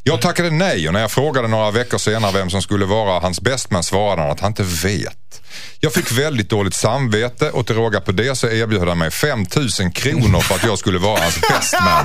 [0.05, 3.40] Jag tackade nej och när jag frågade några veckor senare vem som skulle vara hans
[3.40, 5.42] bästman svarade han att han inte vet.
[5.80, 9.92] Jag fick väldigt dåligt samvete och till råga på det så erbjöd han mig 5000
[9.92, 12.05] kronor för att jag skulle vara hans bästman.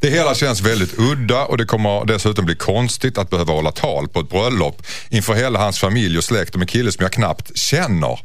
[0.00, 4.08] Det hela känns väldigt udda och det kommer dessutom bli konstigt att behöva hålla tal
[4.08, 7.56] på ett bröllop inför hela hans familj och släkt och en kille som jag knappt
[7.58, 8.20] känner.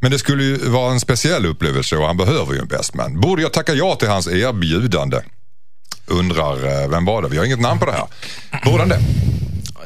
[0.00, 3.20] Men det skulle ju vara en speciell upplevelse och han behöver ju en bästman.
[3.20, 5.20] Borde jag tacka ja till hans erbjudande?
[6.06, 7.28] Undrar, eh, vem var det?
[7.28, 8.06] Vi har inget namn på det här.
[8.64, 9.00] Borde han det?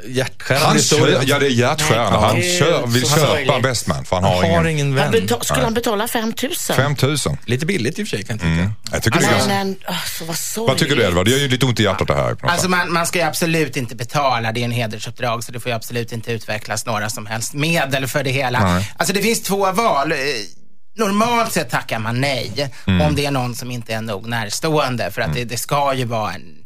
[0.08, 1.22] Hjärtskärande Han historia.
[1.24, 2.18] ja, det är hjärtskärande.
[2.18, 4.68] Han kör, vill köpa en best man för han har, Han har ingen.
[4.68, 5.22] ingen Han vän.
[5.26, 6.52] beta- skulle han betala 5 000?
[6.76, 7.36] 5000.
[7.44, 8.52] Lite billigt i och för sig kan jag tycka.
[8.52, 8.72] Mm.
[8.92, 9.92] Jag tycker det är Men, ganska...
[9.92, 10.68] alltså, vad sorgligt.
[10.68, 11.24] Vad tycker du Edvard?
[11.24, 12.36] Det gör ju lite ont i hjärtat det här.
[12.42, 15.70] Alltså man, man ska ju absolut inte betala, det är en hedersuppdrag så det får
[15.70, 18.60] ju absolut inte utvecklas några som helst medel för det hela.
[18.74, 18.92] Nej.
[18.96, 20.12] Alltså det finns två val.
[20.96, 23.06] Normalt sett tackar man nej Mm.
[23.06, 26.04] om det är någon som inte är nog närstående för att det, det ska ju
[26.04, 26.56] vara en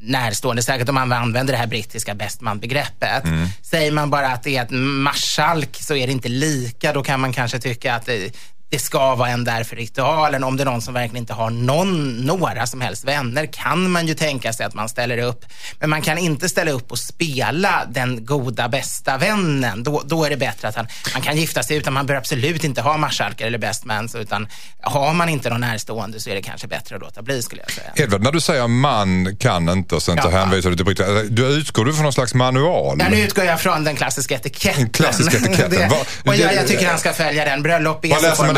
[0.00, 3.24] närstående, säkert om man använder det här brittiska bästman-begreppet.
[3.24, 3.48] Mm.
[3.62, 7.20] Säger man bara att det är ett marskalk så är det inte lika, då kan
[7.20, 8.32] man kanske tycka att det,
[8.70, 10.44] det ska vara en där för ritualen.
[10.44, 14.06] Om det är någon som verkligen inte har någon, några som helst vänner kan man
[14.06, 15.44] ju tänka sig att man ställer upp.
[15.80, 19.82] Men man kan inte ställa upp och spela den goda bästa vännen.
[19.82, 22.64] Då, då är det bättre att han, man kan gifta sig utan man bör absolut
[22.64, 24.14] inte ha marskalkar eller best mans.
[24.14, 24.48] Utan
[24.82, 27.70] har man inte någon närstående så är det kanske bättre att låta bli skulle jag
[27.70, 27.92] säga.
[28.04, 30.38] Edvard, när du säger man kan inte och sen så Ja.
[30.38, 31.04] hänvisar du till Britta.
[31.22, 32.96] Du utgår du från någon slags manual?
[33.00, 34.82] Ja, nu utgår jag från den klassiska etiketten.
[34.82, 35.70] Den klassiska etiketten.
[35.70, 35.90] det,
[36.24, 37.62] och jag, jag tycker han ska följa den.
[37.62, 38.08] Bröllop är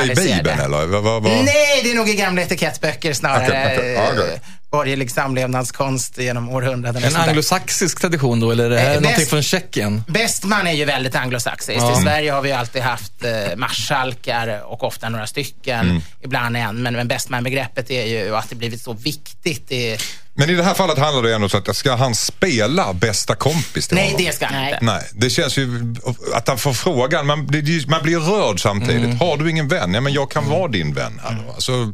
[0.07, 0.37] Det i.
[0.37, 0.87] Bibeln eller?
[0.87, 1.33] Vad, vad, vad?
[1.33, 3.73] Nej, det är nog i gamla etikettböcker snarare.
[3.95, 4.35] Ja, okej.
[4.35, 4.41] Eh,
[4.71, 7.05] Borgerlig samlevnadskonst genom århundraden.
[7.05, 10.05] En anglosaxisk tradition då, eller är det Eh, här bäst- någonting från Tjeckien?
[10.09, 11.81] Bästman är ju väldigt anglosaxiskt.
[11.81, 11.99] Ja.
[11.99, 16.03] I Sverige har vi alltid haft eh, marskalkar och ofta några stycken, Mm.
[16.21, 16.83] ibland en.
[16.83, 19.69] Men, men bästman-begreppet är ju att det blivit så viktigt.
[19.69, 19.99] Det,
[20.35, 23.89] Men i det här fallet handlar det ändå så att ska han spela bästa kompis
[23.89, 24.25] till nej, honom?
[24.25, 24.73] det ska han Nej.
[24.73, 24.85] inte.
[24.85, 25.95] Nej, det känns ju
[26.35, 29.05] att han får frågan, man, blir- man blir rörd samtidigt.
[29.05, 29.19] Mm.
[29.21, 29.95] Har du ingen vän?
[29.95, 31.53] Ja, men jag kan vara din vän här då.
[31.53, 31.93] Alltså,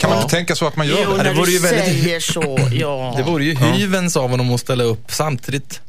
[0.00, 1.16] kan man inte tänka så att man gör Jo, det?
[1.16, 3.14] det när vore du ju väldigt- säger så, ja.
[3.16, 5.80] Det vore ju hyvens av honom att ställa upp samtidigt.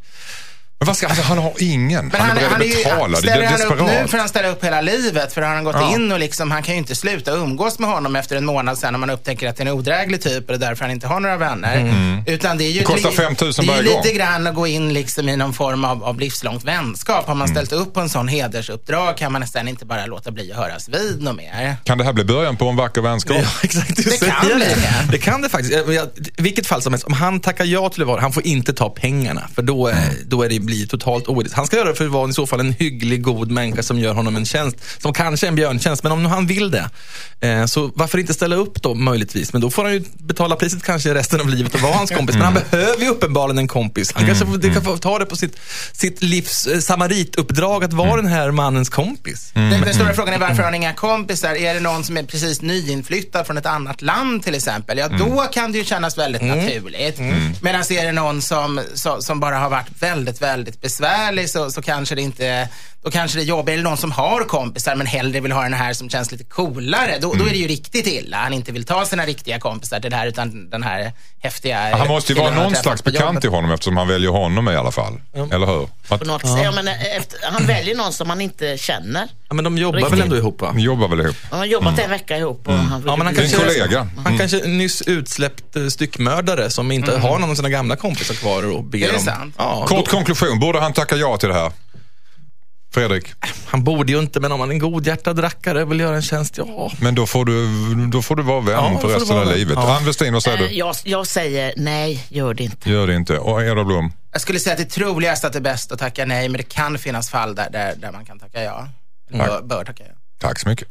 [0.82, 2.08] Men vad ska, alltså, han har ingen.
[2.08, 3.08] Men han, han, är beredd han att betala.
[3.08, 4.10] Det ställer är han upp nu desperat.
[4.12, 5.34] för han ställer upp hela livet.
[5.34, 5.94] För har han gått Ja.
[5.96, 8.94] in och liksom, han kan ju inte sluta umgås med honom efter en månad sen
[8.94, 11.08] när man upptäcker att det är en odräglig typ och det är därför han inte
[11.08, 12.24] har några vänner.
[12.28, 14.56] Utan det är ju, Det kostar det- 5 000 Det är ju lite grann att
[14.56, 17.28] gå in liksom i någon form av, av livslångt vänskap.
[17.28, 20.52] Har man ställt upp på en sån hedersuppdrag kan man nästan inte bara låta bli
[20.52, 21.76] att höras vid något mer.
[21.84, 23.38] Kan det här bli början på en vacker vänskap?
[23.42, 23.96] Ja, exakt.
[23.96, 25.12] Det säger kan bli det.
[25.12, 25.74] Det kan det faktiskt.
[25.74, 26.02] I
[26.38, 28.90] vilket fall som helst, om han tackar ja till att vara han får inte ta
[28.90, 29.50] pengarna.
[29.56, 31.56] För då, är- då är det, blir det totalt oetiskt.
[31.56, 34.00] Han ska göra det för att vara i så fall en hygglig, god människa som
[34.00, 34.78] gör honom en tjänst.
[35.02, 36.90] Som kanske är en björntjänst, men om nu han vill det.
[37.48, 39.54] Eh, så varför inte ställa upp då möjligtvis?
[39.54, 42.36] Men då får han ju betala priset kanske resten av livet och vara hans kompis.
[42.36, 44.14] Men han behöver ju uppenbarligen en kompis.
[44.16, 45.60] Han kanske får, det kan få ta det på sitt,
[45.92, 49.52] sitt livs eh, samarituppdrag att vara den här mannens kompis.
[49.54, 51.56] Den, den stora frågan är varför har han inga kompisar?
[51.56, 54.98] Är det någon som är precis nyinflyttad från ett annat land till exempel?
[54.98, 57.20] Ja, då kan det ju kännas väldigt naturligt.
[57.62, 58.82] Medan är det någon som,
[59.20, 62.70] som bara har varit väldigt, väldigt besvärlig så, så kanske det inte,
[63.04, 63.74] då kanske det är jobbigt.
[63.74, 67.18] Eller någon som har kompisar men hellre vill ha den här som känns lite coolare.
[67.22, 68.38] Då, då är det ju riktigt illa.
[68.38, 72.08] Han inte vill ta sina riktiga kompisar till det här utan den här häftiga Han
[72.08, 74.92] måste ju vara han någon slags bekant till honom eftersom han väljer honom i alla
[74.92, 75.22] fall.
[75.34, 75.88] Eller hur?
[76.08, 76.60] Att, På något sätt.
[76.64, 79.28] Ja, men efter, han väljer någon som han inte känner.
[79.50, 80.14] Ja, men de jobbar Riktigt.
[80.14, 80.72] väl ändå ihop va?
[80.72, 81.36] ni jobbar väl ihop?
[81.50, 84.08] Han har jobbat en vecka ihop och han vill Ja, men han kanske, kollega.
[84.24, 88.34] Han kanske är nyss utsläppt eh, styckmördare som inte har någon av sina gamla kompisar
[88.34, 89.22] kvar och ber om...
[89.22, 89.56] sant?
[89.58, 91.72] Ja, Kort då, konklusion, borde han tacka ja till det här?
[92.94, 93.26] Fredrik?
[93.66, 96.22] han borde ju inte, men om han är en godhjärtad rackare och vill göra en
[96.22, 96.92] tjänst, ja.
[97.02, 97.68] Men då får du,
[98.08, 99.74] då får du vara vän Ja, för resten av livet.
[99.82, 99.98] Ja.
[99.98, 100.74] Ann Westin, vad säger Eh, du?
[100.76, 102.90] Jag, jag säger nej, gör det inte.
[102.90, 103.38] Gör det inte.
[103.38, 104.14] Och Edvard Blom?
[104.32, 106.58] Jag skulle säga att det är troligast att det är bäst att tacka nej, men
[106.58, 108.88] det kan finnas fall där, där, där man kan tacka ja.
[109.30, 110.14] Eller Bör, bör tacka ja.
[110.40, 110.88] Tack så mycket.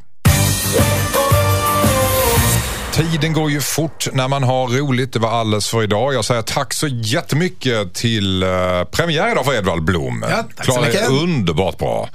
[2.93, 5.12] Tiden går ju fort när man har roligt.
[5.12, 6.14] Det var alldeles för idag.
[6.14, 10.24] Jag säger tack så jättemycket till uh, premiär idag för Edvard Blom.
[10.30, 11.09] Ja, tack så Klarade mycket.
[11.11, 12.09] underbart bra.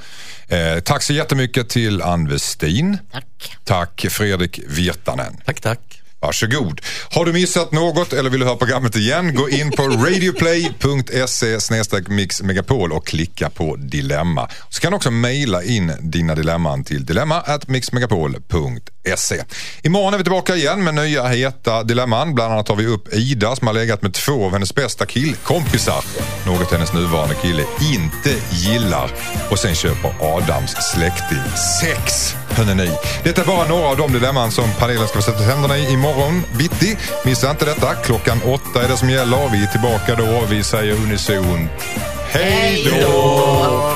[0.47, 2.97] Eh, tack så jättemycket till Ann Westin.
[3.11, 3.57] Tack.
[3.63, 5.37] Tack Fredrik Virtanen.
[5.45, 6.01] Tack, tack.
[6.25, 6.81] Varsågod.
[7.11, 11.57] Har du missat något eller vill du höra programmet igen, gå in på radioplay.se
[12.07, 14.49] mixmegapol och klicka på dilemma.
[14.69, 19.43] Så kan du också mejla in dina dilemman till dilemma mixmegapol.se.
[19.83, 22.35] Imorgon är vi tillbaka igen med nya heta dilemman.
[22.35, 26.03] Bland annat tar vi upp Ida som har legat med två av hennes bästa killkompisar.
[26.45, 27.63] Något hennes nuvarande kille
[27.93, 29.11] inte gillar.
[29.49, 31.43] Och sen köper Adams släkting
[31.81, 32.35] sex.
[32.49, 32.91] Hörrni,
[33.23, 36.43] detta är bara några av de dilemman som panelen ska få sätta tänderna i imorgon
[36.57, 36.97] bitti.
[37.25, 37.95] Missa inte detta.
[37.95, 39.49] Klockan åtta är det som gäller.
[39.51, 40.43] Vi är tillbaka då.
[40.49, 41.71] Vi säger unisont
[42.35, 43.95] hej då!